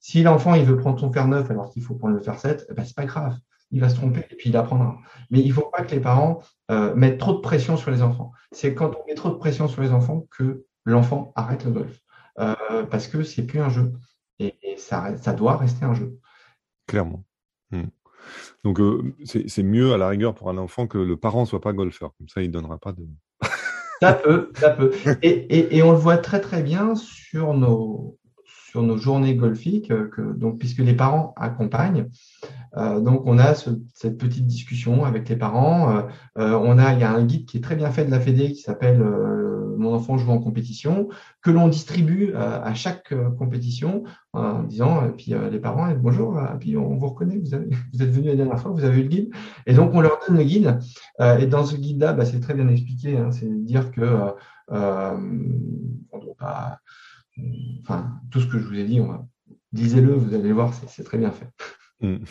Si 0.00 0.24
l'enfant 0.24 0.54
il 0.54 0.64
veut 0.64 0.76
prendre 0.76 0.98
ton 0.98 1.12
fer 1.12 1.28
9 1.28 1.48
alors 1.48 1.70
qu'il 1.70 1.84
faut 1.84 1.94
prendre 1.94 2.16
le 2.16 2.20
fer 2.20 2.40
7, 2.40 2.66
eh 2.68 2.74
ben, 2.74 2.84
c'est 2.84 2.96
pas 2.96 3.06
grave 3.06 3.36
il 3.70 3.80
va 3.80 3.88
se 3.88 3.96
tromper 3.96 4.24
et 4.30 4.34
puis 4.34 4.50
il 4.50 4.56
apprendra. 4.56 4.98
Mais 5.30 5.40
il 5.40 5.48
ne 5.48 5.52
faut 5.52 5.70
pas 5.70 5.82
que 5.82 5.90
les 5.90 6.00
parents 6.00 6.40
euh, 6.70 6.94
mettent 6.94 7.18
trop 7.18 7.34
de 7.34 7.40
pression 7.40 7.76
sur 7.76 7.90
les 7.90 8.02
enfants. 8.02 8.32
C'est 8.52 8.74
quand 8.74 8.92
on 8.96 9.06
met 9.06 9.14
trop 9.14 9.30
de 9.30 9.36
pression 9.36 9.68
sur 9.68 9.82
les 9.82 9.90
enfants 9.90 10.26
que 10.30 10.64
l'enfant 10.84 11.32
arrête 11.36 11.64
le 11.64 11.70
golf. 11.70 12.00
Euh, 12.38 12.84
parce 12.90 13.08
que 13.08 13.22
c'est 13.22 13.44
plus 13.46 13.60
un 13.60 13.68
jeu. 13.68 13.92
Et, 14.38 14.54
et 14.62 14.76
ça, 14.76 15.16
ça, 15.16 15.32
doit 15.32 15.56
rester 15.56 15.84
un 15.84 15.94
jeu. 15.94 16.18
Clairement. 16.86 17.24
Hmm. 17.70 17.88
Donc 18.64 18.80
euh, 18.80 19.14
c'est 19.24 19.62
mieux 19.62 19.92
à 19.92 19.98
la 19.98 20.08
rigueur 20.08 20.34
pour 20.34 20.48
un 20.48 20.58
enfant 20.58 20.86
que 20.86 20.98
le 20.98 21.16
parent 21.16 21.42
ne 21.42 21.46
soit 21.46 21.60
pas 21.60 21.72
golfeur. 21.72 22.14
Comme 22.16 22.28
ça, 22.28 22.42
il 22.42 22.48
ne 22.48 22.52
donnera 22.52 22.78
pas 22.78 22.92
de... 22.92 23.06
ça 24.00 24.12
peut, 24.14 24.50
ça 24.54 24.70
peut. 24.70 24.92
Et, 25.22 25.28
et, 25.28 25.76
et, 25.76 25.82
on 25.82 25.92
le 25.92 25.98
voit 25.98 26.18
très 26.18 26.40
très 26.40 26.62
bien 26.62 26.94
sur 26.94 27.54
nos, 27.54 28.18
sur 28.70 28.82
nos 28.82 28.98
journées 28.98 29.34
golfiques, 29.34 29.88
que, 29.88 30.32
donc, 30.36 30.58
puisque 30.58 30.80
les 30.80 30.92
parents 30.92 31.32
accompagnent. 31.36 32.08
Euh, 32.76 33.00
donc, 33.00 33.22
on 33.24 33.38
a 33.38 33.54
ce, 33.54 33.70
cette 33.94 34.18
petite 34.18 34.46
discussion 34.46 35.06
avec 35.06 35.26
les 35.30 35.36
parents. 35.36 35.90
Euh, 35.90 36.02
euh, 36.38 36.60
on 36.62 36.76
a, 36.76 36.92
il 36.92 37.00
y 37.00 37.02
a 37.02 37.10
un 37.10 37.24
guide 37.24 37.46
qui 37.46 37.56
est 37.56 37.60
très 37.62 37.76
bien 37.76 37.90
fait 37.90 38.04
de 38.04 38.10
la 38.10 38.20
Fédé 38.20 38.52
qui 38.52 38.60
s'appelle 38.60 39.00
euh, 39.00 39.74
Mon 39.78 39.94
enfant 39.94 40.18
joue 40.18 40.30
en 40.32 40.38
compétition, 40.38 41.08
que 41.40 41.50
l'on 41.50 41.68
distribue 41.68 42.34
à 42.34 42.74
chaque 42.74 43.14
compétition 43.38 44.02
en 44.34 44.64
disant, 44.64 45.06
et 45.06 45.12
puis 45.12 45.32
les 45.50 45.60
parents, 45.60 45.90
bonjour, 45.94 46.38
et 46.38 46.58
puis 46.58 46.76
on 46.76 46.96
vous 46.96 47.06
reconnaît, 47.06 47.38
vous, 47.38 47.56
vous 47.94 48.02
êtes 48.02 48.10
venu 48.10 48.26
la 48.26 48.34
dernière 48.34 48.60
fois, 48.60 48.72
vous 48.72 48.84
avez 48.84 49.00
eu 49.00 49.04
le 49.04 49.08
guide. 49.08 49.30
Et 49.66 49.72
donc, 49.72 49.92
on 49.94 50.00
leur 50.00 50.18
donne 50.26 50.36
le 50.36 50.44
guide. 50.44 50.78
et 51.20 51.46
dans 51.46 51.64
ce 51.64 51.76
guide-là, 51.76 52.12
bah, 52.12 52.26
c'est 52.26 52.40
très 52.40 52.54
bien 52.54 52.68
expliqué. 52.68 53.16
Hein, 53.16 53.30
c'est 53.30 53.48
dire 53.48 53.92
que 53.92 54.02
on 54.70 55.16
ne 56.18 56.22
doit 56.22 56.36
pas 56.36 56.80
enfin, 57.82 58.20
tout 58.30 58.40
ce 58.40 58.46
que 58.46 58.58
je 58.58 58.66
vous 58.66 58.78
ai 58.78 58.84
dit, 58.84 59.00
lisez-le, 59.72 60.14
vous 60.14 60.34
allez 60.34 60.52
voir, 60.52 60.72
c'est 60.74 61.04
très 61.04 61.18
bien 61.18 61.30
fait. 61.30 61.48
Mm. 62.00 62.24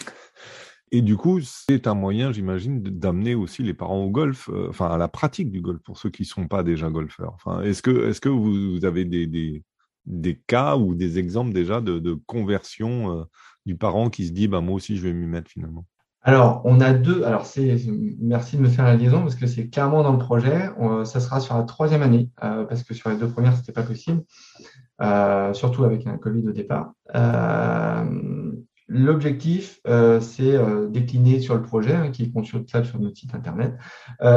Et 0.92 1.02
du 1.02 1.18
coup, 1.18 1.42
c'est 1.42 1.86
un 1.86 1.96
moyen, 1.96 2.32
j'imagine, 2.32 2.82
d'amener 2.82 3.36
aussi 3.36 3.62
les 3.62 3.74
parents 3.74 4.04
au 4.04 4.10
golf, 4.10 4.50
euh, 4.50 4.68
enfin 4.70 4.88
à 4.88 4.98
la 4.98 5.10
pratique 5.10 5.52
du 5.52 5.60
golf 5.60 5.82
pour 5.84 5.98
ceux 5.98 6.10
qui 6.10 6.22
ne 6.22 6.28
sont 6.28 6.48
pas 6.48 6.64
déjà 6.64 6.90
golfeurs. 6.90 7.36
Est-ce 7.64 7.82
que, 7.82 8.30
vous, 8.30 8.86
avez 8.86 9.04
des, 9.04 10.42
cas 10.48 10.78
ou 10.78 10.96
des 10.96 11.20
exemples 11.20 11.52
déjà 11.52 11.82
de, 11.82 12.00
de 12.00 12.14
conversion 12.14 13.20
euh, 13.20 13.24
du 13.66 13.76
parent 13.76 14.10
qui 14.10 14.28
se 14.28 14.32
dit, 14.32 14.48
bah 14.48 14.62
moi 14.62 14.76
aussi 14.76 14.96
je 14.96 15.04
vais 15.04 15.14
m'y 15.14 15.28
mettre 15.28 15.52
finalement? 15.52 15.86
Alors, 16.28 16.60
on 16.66 16.82
a 16.82 16.92
deux. 16.92 17.24
Alors, 17.24 17.46
c'est 17.46 17.78
merci 18.20 18.58
de 18.58 18.62
me 18.62 18.68
faire 18.68 18.84
la 18.84 18.98
liaison 18.98 19.22
parce 19.22 19.36
que 19.36 19.48
c'est 19.48 19.70
clairement 19.70 20.04
dans 20.04 20.12
le 20.12 20.18
projet. 20.18 20.70
ça 21.06 21.22
sera 21.22 21.40
sur 21.40 21.56
la 21.56 21.64
troisième 21.64 22.02
année 22.02 22.30
euh, 22.44 22.66
parce 22.66 22.84
que 22.84 22.94
sur 22.94 23.10
les 23.10 23.16
deux 23.16 23.30
premières, 23.30 23.56
c'était 23.56 23.72
pas 23.72 23.82
possible, 23.84 24.24
euh, 25.02 25.54
surtout 25.54 25.86
avec 25.86 26.06
un 26.06 26.18
Covid 26.18 26.46
au 26.46 26.52
départ. 26.52 26.92
Euh, 27.16 28.52
L'objectif, 28.90 29.80
c'est 30.20 30.58
décliné 30.90 31.40
sur 31.40 31.56
le 31.56 31.62
projet 31.62 31.94
hein, 31.94 32.10
qui 32.12 32.24
est 32.24 32.32
consultable 32.32 32.86
sur 32.86 33.00
notre 33.00 33.18
site 33.18 33.34
internet. 33.34 33.74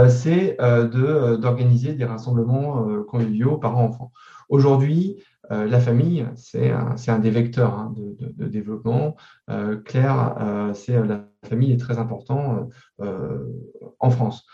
C'est 0.09 0.57
de 0.61 1.37
d'organiser 1.37 1.95
des 1.95 2.05
rassemblements 2.05 2.85
conviviaux 3.05 3.59
parents-enfants. 3.59 4.11
Aujourd'hui, 4.49 5.23
la 5.51 5.81
famille, 5.81 6.27
c'est 6.35 6.73
un, 6.73 6.97
un, 7.07 7.19
des 7.21 7.31
vecteurs 7.31 7.75
hein, 7.75 7.95
de, 7.97 8.30
développement. 8.51 9.17
Claire, 9.85 10.71
c'est 10.75 11.03
la 11.05 11.25
famille 11.49 11.73
est 11.73 11.81
très 11.81 11.99
important 11.99 12.69
en 13.99 14.11
France. 14.11 14.47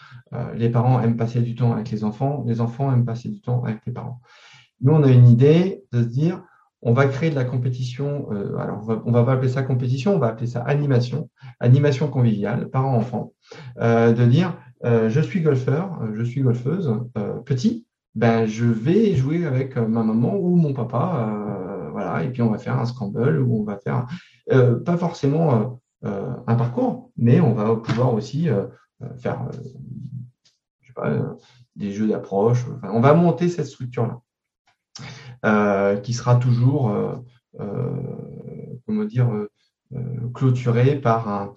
les 0.55 0.71
parents 0.71 1.01
aiment 1.01 1.17
passer 1.17 1.41
du 1.41 1.55
temps 1.55 1.73
avec 1.73 1.91
les 1.91 2.05
enfants, 2.05 2.45
les 2.47 2.61
enfants 2.61 2.93
aiment 2.93 3.05
passer 3.05 3.29
du 3.29 3.41
temps 3.41 3.65
avec 3.65 3.81
les 3.87 3.93
parents. 3.93 4.21
Nous, 4.81 4.93
on 4.93 5.03
a 5.03 5.11
une 5.11 5.29
idée 5.29 5.83
de 5.93 6.03
se 6.03 6.09
dire, 6.09 6.43
on 6.83 6.93
va 6.93 7.07
créer 7.07 7.31
de 7.31 7.35
la 7.35 7.45
compétition. 7.45 8.29
Euh, 8.33 8.57
alors, 8.59 8.81
on 9.07 9.11
va, 9.11 9.21
va 9.21 9.25
pas 9.25 9.33
appeler 9.33 9.49
ça 9.49 9.63
compétition, 9.63 10.15
on 10.15 10.19
va 10.19 10.29
appeler 10.29 10.47
ça 10.47 10.61
animation, 10.63 11.31
animation 11.61 12.09
conviviale, 12.09 12.69
parents-enfants, 12.71 13.33
euh, 13.81 14.13
de 14.13 14.25
dire, 14.25 14.57
euh, 14.85 15.09
je 15.09 15.21
suis 15.21 15.41
golfeur, 15.41 15.99
je 16.15 16.23
suis 16.23 16.43
golfeuse, 16.43 17.01
petit, 17.45 17.87
ben 18.15 18.47
je 18.47 18.67
vais 18.67 19.15
jouer 19.15 19.47
avec 19.47 19.77
ma 19.77 20.03
maman 20.03 20.37
ou 20.37 20.57
mon 20.57 20.73
papa, 20.73 21.66
et 22.23 22.31
puis 22.31 22.43
on 22.43 22.51
va 22.51 22.59
faire 22.59 22.79
un 22.79 22.87
scramble 22.87 23.41
ou 23.41 23.61
on 23.61 23.65
va 23.65 23.79
faire 23.79 24.07
pas 24.85 24.97
forcément 24.97 25.81
un 26.03 26.55
parcours, 26.55 27.11
mais 27.17 27.41
on 27.41 27.53
va 27.53 27.77
pouvoir 27.77 28.15
aussi 28.15 28.49
faire, 29.19 29.49
des 31.75 31.93
jeux 31.93 32.09
d'approche. 32.09 32.65
On 32.83 33.01
va 33.01 33.15
monter 33.15 33.49
cette 33.49 33.67
structure-là. 33.67 34.21
Euh, 35.45 35.97
qui 35.99 36.15
sera 36.15 36.37
toujours, 36.37 36.91
euh, 36.91 37.15
euh, 37.61 38.81
comment 38.87 39.05
dire, 39.05 39.31
clôturé 40.35 40.97
par 40.97 41.55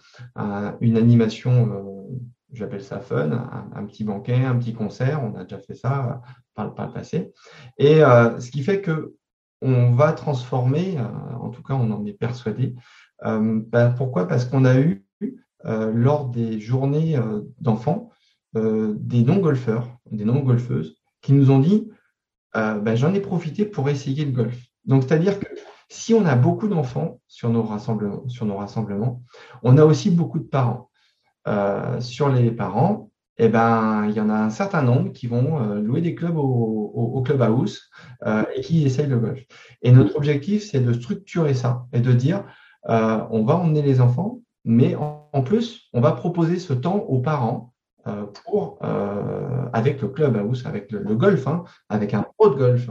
une 0.82 0.98
animation 0.98 2.06
j'appelle 2.52 2.84
ça 2.84 3.00
fun, 3.00 3.32
un, 3.74 3.86
petit 3.86 4.04
banquet, 4.04 4.46
un 4.46 4.56
petit 4.56 4.74
concert, 4.74 5.24
on 5.24 5.36
a 5.36 5.44
déjà 5.44 5.60
fait 5.60 5.74
ça 5.74 6.22
par, 6.56 6.68
le 6.68 6.92
passé. 6.94 7.32
Et 7.78 8.00
ce 8.00 8.52
qui 8.52 8.62
fait 8.62 8.82
que 8.82 9.16
on 9.62 9.92
va 9.92 10.14
transformer, 10.14 10.98
en 11.40 11.50
tout 11.50 11.64
cas 11.64 11.74
on 11.74 11.92
en 11.92 12.06
est 12.06 12.14
persuadé. 12.14 12.76
Ben, 13.22 13.94
pourquoi? 13.98 14.28
Parce 14.28 14.46
qu'on 14.46 14.66
a 14.66 14.80
eu, 14.80 15.06
lors 15.64 16.30
des 16.30 16.60
journées 16.60 17.20
d'enfants, 17.60 18.10
des 18.54 19.24
non-golfeurs, 19.24 19.88
des 20.12 20.26
non-golfeuses, 20.26 21.00
qui 21.22 21.34
nous 21.34 21.52
ont 21.52 21.60
dit, 21.60 21.90
euh, 22.56 22.80
ben, 22.80 22.96
j'en 22.96 23.14
ai 23.14 23.20
profité 23.20 23.66
pour 23.66 23.90
essayer 23.90 24.26
le 24.26 24.32
golf. 24.32 24.58
Donc, 24.86 25.04
c'est-à-dire 25.04 25.40
que 25.40 25.46
si 25.88 26.14
on 26.14 26.26
a 26.26 26.36
beaucoup 26.36 26.68
d'enfants 26.68 27.20
sur 27.28 27.50
nos 27.50 27.64
rassemblements, 27.64 28.28
sur 28.28 28.46
nos 28.46 28.58
rassemblements, 28.58 29.22
on 29.64 29.78
a 29.78 29.86
aussi 29.86 30.10
beaucoup 30.10 30.40
de 30.40 30.46
parents. 30.46 30.90
Euh, 31.48 32.00
sur 32.02 32.30
les 32.30 32.52
parents, 32.52 33.09
eh 33.40 33.50
ben, 33.50 34.06
il 34.08 34.16
y 34.16 34.22
en 34.22 34.30
a 34.30 34.36
un 34.36 34.50
certain 34.50 34.82
nombre 34.82 35.12
qui 35.12 35.28
vont 35.28 35.62
euh, 35.62 35.80
louer 35.80 36.02
des 36.02 36.14
clubs 36.14 36.38
au, 36.38 36.42
au, 36.94 37.18
au 37.18 37.22
clubhouse 37.22 37.90
euh, 38.26 38.44
et 38.56 38.62
qui 38.62 38.86
essayent 38.86 39.08
le 39.08 39.20
golf. 39.20 39.40
Et 39.82 39.92
notre 39.92 40.16
objectif, 40.18 40.70
c'est 40.70 40.82
de 40.82 40.94
structurer 40.94 41.54
ça 41.54 41.86
et 41.94 42.02
de 42.02 42.12
dire, 42.12 42.44
euh, 42.88 43.26
on 43.30 43.44
va 43.44 43.56
emmener 43.56 43.82
les 43.82 44.02
enfants, 44.02 44.40
mais 44.66 44.96
en, 44.96 45.42
plus, 45.44 45.90
on 45.94 46.02
va 46.02 46.12
proposer 46.12 46.60
ce 46.60 46.74
temps 46.74 46.98
aux 46.98 47.20
parents 47.20 47.74
euh, 48.08 48.26
pour, 48.46 48.80
euh, 48.84 49.68
avec 49.74 50.02
le 50.02 50.10
club 50.10 50.38
house, 50.38 50.66
avec 50.66 50.92
le, 50.92 51.16
golf, 51.16 51.48
hein, 51.48 51.64
avec 51.90 52.14
un 52.14 52.26
pro 52.38 52.50
de 52.50 52.56
golf, 52.56 52.90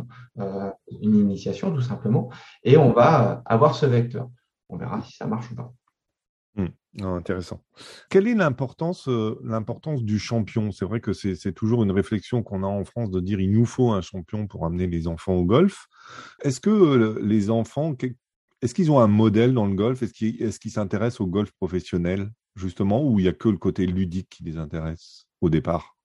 une 1.01 1.15
initiation 1.15 1.73
tout 1.73 1.83
simplement, 1.83 2.31
et 2.65 2.77
on 2.77 2.93
va 2.93 3.43
avoir 3.45 3.75
ce 3.75 3.87
vecteur. 3.87 4.29
On 4.69 4.77
verra 4.77 5.01
si 5.03 5.17
ça 5.17 5.27
marche 5.27 5.51
ou 5.51 5.55
pas. 5.55 5.73
Mmh. 6.95 7.05
intéressant. 7.05 7.63
Quelle 8.09 8.27
est 8.29 8.35
l'importance, 8.35 9.09
l'importance 9.45 10.03
du 10.03 10.19
champion? 10.19 10.73
C'est 10.73 10.85
vrai 10.87 11.01
que 11.01 11.13
c'est 11.13 11.53
toujours 11.53 11.83
une 11.85 11.91
réflexion 11.93 12.43
qu'on 12.43 12.63
a 12.63 12.67
en 12.67 12.85
France 12.85 13.11
de 13.11 13.21
dire 13.21 13.41
il 13.41 13.53
nous 13.53 13.67
faut 13.67 13.93
un 13.93 14.01
champion 14.01 14.47
pour 14.47 14.65
amener 14.65 14.87
les 14.87 15.07
enfants 15.07 15.35
au 15.35 15.45
golf. 15.45 15.87
Est-ce 16.43 16.61
que 16.61 17.19
les 17.23 17.51
enfants, 17.51 17.95
est-ce 18.63 18.75
qu'ils 18.75 18.91
ont 18.91 19.01
un 19.01 19.07
modèle 19.07 19.53
dans 19.53 19.67
le 19.67 19.75
golf? 19.75 20.03
Est-ce 20.03 20.15
qu'ils 20.15 20.43
est 20.43 20.69
s'intéressent 20.69 21.21
au 21.21 21.27
golf 21.27 21.53
professionnel 21.53 22.31
justement, 22.57 23.05
ou 23.05 23.21
il 23.21 23.23
n'y 23.25 23.29
a 23.29 23.33
que 23.33 23.49
le 23.49 23.59
côté 23.59 23.87
ludique 23.87 24.29
qui 24.31 24.43
les 24.43 24.57
intéresse 24.57 25.27
au 25.41 25.51
départ? 25.51 25.98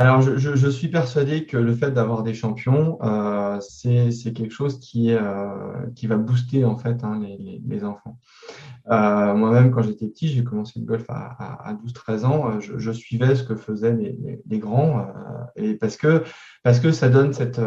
Alors, 0.00 0.22
je, 0.22 0.38
je, 0.38 0.56
je, 0.56 0.68
suis 0.70 0.88
persuadé 0.88 1.44
que 1.44 1.58
le 1.58 1.74
fait 1.74 1.90
d'avoir 1.90 2.22
des 2.22 2.32
champions, 2.32 2.96
euh, 3.02 3.60
c'est 3.60 4.32
quelque 4.32 4.50
chose 4.50 4.80
qui, 4.80 5.12
euh, 5.12 5.84
qui 5.94 6.06
va 6.06 6.16
booster 6.16 6.64
en 6.64 6.78
fait 6.78 7.04
hein, 7.04 7.20
les, 7.20 7.60
les, 7.62 7.84
enfants. 7.84 8.18
Euh, 8.90 9.34
Moi-même, 9.34 9.70
quand 9.70 9.82
j'étais 9.82 10.08
petit, 10.08 10.28
j'ai 10.28 10.42
commencé 10.42 10.80
le 10.80 10.86
golf 10.86 11.04
à, 11.10 11.68
à, 11.68 11.74
12-13 11.74 12.24
ans. 12.24 12.48
Euh, 12.48 12.60
je, 12.60 12.78
je, 12.78 12.90
suivais 12.92 13.34
ce 13.34 13.42
que 13.42 13.54
faisaient 13.54 13.92
les, 13.92 14.40
les 14.48 14.58
grands, 14.58 15.00
euh, 15.00 15.02
et 15.56 15.74
parce 15.74 15.98
que 15.98 16.24
parce 16.62 16.80
que 16.80 16.92
ça 16.92 17.10
donne 17.10 17.34
cette 17.34 17.60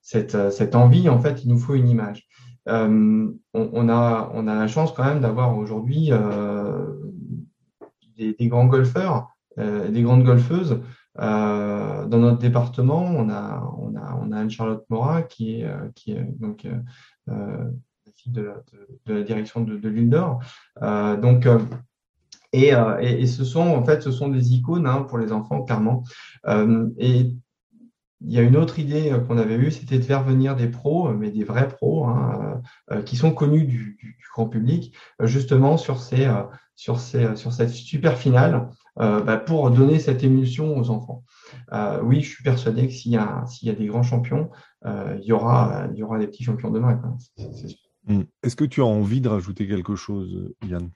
cette, 0.00 0.50
cette 0.52 0.74
envie. 0.76 1.10
En 1.10 1.20
fait, 1.20 1.44
il 1.44 1.50
nous 1.50 1.58
faut 1.58 1.74
une 1.74 1.90
image. 1.90 2.26
On, 2.64 3.34
on, 3.52 3.88
a 3.90 4.30
on 4.32 4.48
a 4.48 4.54
la 4.54 4.66
chance 4.66 4.92
quand 4.92 5.04
même 5.04 5.20
d'avoir 5.20 5.58
aujourd'hui 5.58 6.10
des, 8.16 8.32
des, 8.32 8.48
grands 8.48 8.64
golfeurs, 8.64 9.28
des 9.58 10.00
grandes 10.00 10.24
golfeuses. 10.24 10.80
Euh, 11.18 12.06
dans 12.06 12.18
notre 12.18 12.38
département, 12.38 13.02
on 13.02 13.28
a, 13.30 13.62
on 13.78 13.94
a, 13.96 14.18
on 14.22 14.32
a 14.32 14.38
Anne-Charlotte 14.38 14.84
Morat 14.90 15.22
qui 15.22 15.60
est, 15.60 15.64
euh, 15.64 15.88
qui 15.94 16.12
est 16.12 16.22
donc 16.38 16.66
euh, 16.66 16.76
la 17.28 18.12
fille 18.14 18.32
de, 18.32 18.52
de, 18.72 18.88
de, 19.06 19.14
la 19.14 19.22
direction 19.22 19.62
de, 19.62 19.76
de 19.76 19.88
l'île 19.88 20.10
d'Or. 20.10 20.40
donc, 20.80 21.48
et, 22.52 22.72
et, 23.00 23.20
et, 23.20 23.26
ce 23.26 23.44
sont 23.44 23.60
en 23.60 23.84
fait, 23.84 24.02
ce 24.02 24.10
sont 24.10 24.28
des 24.28 24.54
icônes 24.54 24.86
hein, 24.86 25.02
pour 25.02 25.18
les 25.18 25.32
enfants, 25.32 25.62
clairement. 25.62 26.04
et 26.98 27.34
il 28.20 28.32
y 28.32 28.38
a 28.38 28.42
une 28.42 28.56
autre 28.56 28.78
idée 28.78 29.12
qu'on 29.26 29.38
avait 29.38 29.56
eue, 29.56 29.70
c'était 29.70 29.98
de 29.98 30.04
faire 30.04 30.22
venir 30.22 30.56
des 30.56 30.68
pros, 30.68 31.12
mais 31.12 31.30
des 31.30 31.44
vrais 31.44 31.68
pros, 31.68 32.06
hein, 32.06 32.62
qui 33.04 33.16
sont 33.16 33.32
connus 33.32 33.64
du, 33.64 34.18
grand 34.32 34.48
public, 34.48 34.94
justement 35.20 35.76
sur 35.76 36.00
cette 36.00 37.70
super 37.70 38.16
finale, 38.18 38.68
euh, 38.98 39.20
bah, 39.20 39.36
pour 39.36 39.70
donner 39.70 39.98
cette 39.98 40.24
émulsion 40.24 40.76
aux 40.78 40.88
enfants. 40.88 41.22
Euh, 41.72 42.00
oui, 42.02 42.22
je 42.22 42.30
suis 42.30 42.42
persuadé 42.42 42.86
que 42.86 42.94
s'il 42.94 43.12
y 43.12 43.18
a, 43.18 43.44
des 43.74 43.86
grands 43.86 44.02
champions, 44.02 44.50
euh, 44.86 45.18
il, 45.20 45.26
y 45.26 45.32
aura, 45.32 45.88
des 45.88 46.26
petits 46.26 46.44
champions 46.44 46.70
demain. 46.70 46.98
Hmm. 48.06 48.22
Est-ce 48.42 48.56
que 48.56 48.64
tu 48.64 48.80
as 48.80 48.86
envie 48.86 49.20
de 49.20 49.28
rajouter 49.28 49.68
quelque 49.68 49.96
chose, 49.96 50.54
Yann? 50.66 50.90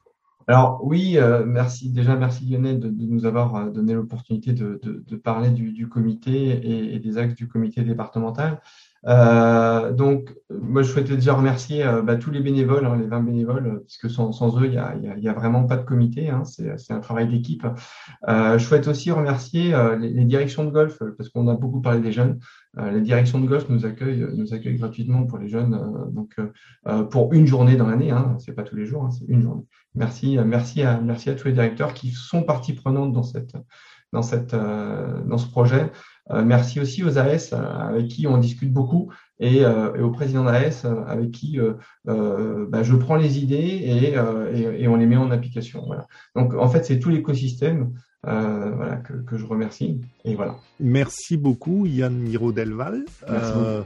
Alors 0.50 0.80
oui, 0.82 1.16
euh, 1.16 1.44
merci 1.46 1.90
déjà 1.90 2.16
merci 2.16 2.44
Lionel 2.44 2.80
de, 2.80 2.88
nous 2.88 3.24
avoir 3.24 3.70
donné 3.70 3.94
l'opportunité 3.94 4.52
de, 4.52 4.80
parler 5.16 5.50
du, 5.50 5.72
du 5.72 5.88
comité 5.88 6.32
et, 6.32 6.94
et, 6.94 6.98
des 6.98 7.18
axes 7.18 7.36
du 7.36 7.46
comité 7.46 7.82
départemental. 7.82 8.60
Euh, 9.06 9.92
donc, 9.92 10.34
moi, 10.50 10.82
je 10.82 10.90
souhaitais 10.90 11.14
déjà 11.14 11.34
remercier 11.34 11.84
euh, 11.84 12.02
bah, 12.02 12.16
tous 12.16 12.30
les 12.30 12.40
bénévoles, 12.40 12.84
hein, 12.84 12.96
les 13.00 13.06
20 13.06 13.20
bénévoles, 13.20 13.66
euh, 13.66 13.84
puisque 13.86 14.10
sans, 14.10 14.32
sans 14.32 14.60
eux, 14.60 14.66
il 14.66 14.72
n'y 14.72 14.78
a, 14.78 14.94
y 15.16 15.28
a, 15.28 15.32
vraiment 15.32 15.64
pas 15.64 15.76
de 15.76 15.84
comité. 15.84 16.28
Hein, 16.28 16.42
c'est 16.44 16.92
un 16.92 17.00
travail 17.00 17.28
d'équipe. 17.28 17.66
Euh, 18.28 18.58
je 18.58 18.64
souhaite 18.64 18.88
aussi 18.88 19.10
remercier 19.10 19.74
les, 19.98 20.10
les, 20.10 20.24
directions 20.24 20.64
de 20.64 20.70
golf, 20.70 21.02
parce 21.16 21.28
qu'on 21.30 21.48
a 21.48 21.54
beaucoup 21.54 21.80
parlé 21.80 22.00
des 22.00 22.12
jeunes. 22.12 22.38
les 22.76 23.00
directions 23.00 23.40
de 23.40 23.46
golf 23.46 23.68
nous 23.68 23.86
accueillent, 23.86 24.26
nous 24.34 24.52
accueillent 24.54 24.78
gratuitement 24.78 25.24
pour 25.24 25.38
les 25.38 25.48
jeunes, 25.48 26.10
donc 26.12 26.36
pour 27.10 27.32
une 27.32 27.46
journée 27.46 27.76
dans 27.76 27.88
l'année. 27.88 28.10
Hein, 28.10 28.36
c'est 28.38 28.52
pas 28.52 28.62
tous 28.62 28.76
les 28.76 28.86
jours, 28.86 29.04
hein, 29.04 29.10
c'est 29.10 29.24
une 29.26 29.42
journée. 29.42 29.64
Merci, 29.94 30.38
merci 30.44 30.82
à, 30.82 31.00
merci 31.00 31.30
à 31.30 31.34
tous 31.34 31.48
les 31.48 31.54
directeurs 31.54 31.94
qui 31.94 32.12
sont 32.12 32.42
partie 32.42 32.74
prenante 32.74 33.12
dans 33.12 33.24
cette, 33.24 33.56
dans 34.12 34.22
cette, 34.22 34.54
dans 34.54 35.38
ce 35.38 35.48
projet. 35.48 35.90
Euh, 36.30 36.44
merci 36.44 36.80
aussi 36.80 37.02
aux 37.02 37.18
AS 37.18 37.52
euh, 37.52 37.56
avec 37.56 38.08
qui 38.08 38.26
on 38.26 38.38
discute 38.38 38.72
beaucoup 38.72 39.12
et, 39.40 39.64
euh, 39.64 39.94
et 39.96 40.00
au 40.00 40.10
président 40.10 40.44
d'AS 40.44 40.86
avec 41.06 41.32
qui 41.32 41.58
bah, 42.04 42.82
je 42.82 42.94
prends 42.94 43.16
les 43.16 43.38
idées 43.38 43.56
et, 43.56 44.14
et, 44.14 44.82
et, 44.82 44.88
on 44.88 44.96
les 44.96 45.06
met 45.06 45.16
en 45.16 45.30
application. 45.30 45.84
Voilà. 45.86 46.06
Donc 46.36 46.54
en 46.54 46.68
fait, 46.68 46.84
c'est 46.84 46.98
tout 46.98 47.10
l'écosystème 47.10 47.92
euh, 48.26 48.72
voilà, 48.76 48.96
que, 48.96 49.14
que, 49.14 49.38
je 49.38 49.46
remercie. 49.46 49.98
Et 50.26 50.34
voilà. 50.34 50.56
Merci 50.78 51.38
beaucoup, 51.38 51.86
Yann 51.86 52.14
Miro-Delval. 52.14 53.04
Euh, 53.30 53.82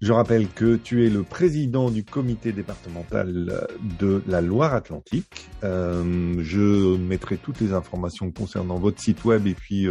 je 0.00 0.12
rappelle 0.12 0.48
que 0.48 0.76
tu 0.76 1.06
es 1.06 1.10
le 1.10 1.22
président 1.22 1.90
du 1.90 2.04
comité 2.04 2.52
départemental 2.52 3.66
de 3.98 4.22
la 4.26 4.40
Loire-Atlantique. 4.40 5.48
Euh, 5.64 6.36
je 6.40 6.96
mettrai 6.96 7.36
toutes 7.36 7.60
les 7.60 7.72
informations 7.72 8.30
concernant 8.30 8.78
votre 8.78 9.00
site 9.00 9.24
web 9.24 9.46
et 9.46 9.54
puis 9.54 9.88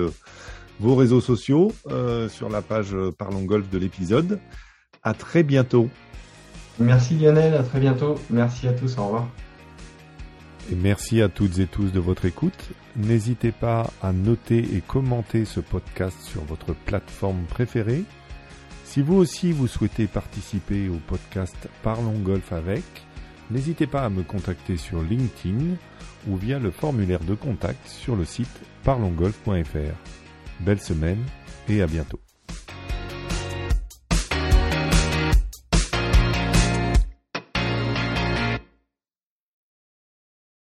vos 0.79 0.95
réseaux 0.95 1.21
sociaux 1.21 1.71
euh, 1.89 2.27
sur 2.29 2.49
la 2.49 2.61
page 2.61 2.93
euh, 2.93 3.11
Parlons 3.11 3.43
Golf 3.43 3.69
de 3.69 3.77
l'épisode. 3.77 4.39
À 5.03 5.13
très 5.13 5.43
bientôt. 5.43 5.89
Merci 6.79 7.15
Lionel, 7.15 7.53
à 7.53 7.63
très 7.63 7.79
bientôt. 7.79 8.15
Merci 8.29 8.67
à 8.67 8.73
tous, 8.73 8.97
au 8.97 9.05
revoir. 9.05 9.29
Et 10.71 10.75
merci 10.75 11.21
à 11.21 11.29
toutes 11.29 11.59
et 11.59 11.67
tous 11.67 11.91
de 11.91 11.99
votre 11.99 12.25
écoute. 12.25 12.69
N'hésitez 12.97 13.51
pas 13.51 13.91
à 14.01 14.11
noter 14.11 14.57
et 14.57 14.81
commenter 14.85 15.45
ce 15.45 15.59
podcast 15.59 16.17
sur 16.23 16.43
votre 16.43 16.73
plateforme 16.73 17.43
préférée. 17.47 18.03
Si 18.95 19.01
vous 19.01 19.15
aussi 19.15 19.51
vous 19.51 19.67
souhaitez 19.67 20.07
participer 20.07 20.87
au 20.87 20.99
podcast 21.05 21.67
Parlons 21.83 22.17
Golf 22.19 22.53
avec, 22.53 22.85
n'hésitez 23.51 23.87
pas 23.87 24.05
à 24.05 24.09
me 24.09 24.23
contacter 24.23 24.77
sur 24.77 25.01
LinkedIn 25.01 25.75
ou 26.29 26.37
via 26.37 26.59
le 26.59 26.71
formulaire 26.71 27.19
de 27.19 27.35
contact 27.35 27.89
sur 27.89 28.15
le 28.15 28.23
site 28.23 28.61
parlonsgolf.fr. 28.85 30.61
Belle 30.61 30.79
semaine 30.79 31.21
et 31.67 31.81
à 31.81 31.87
bientôt. 31.87 32.24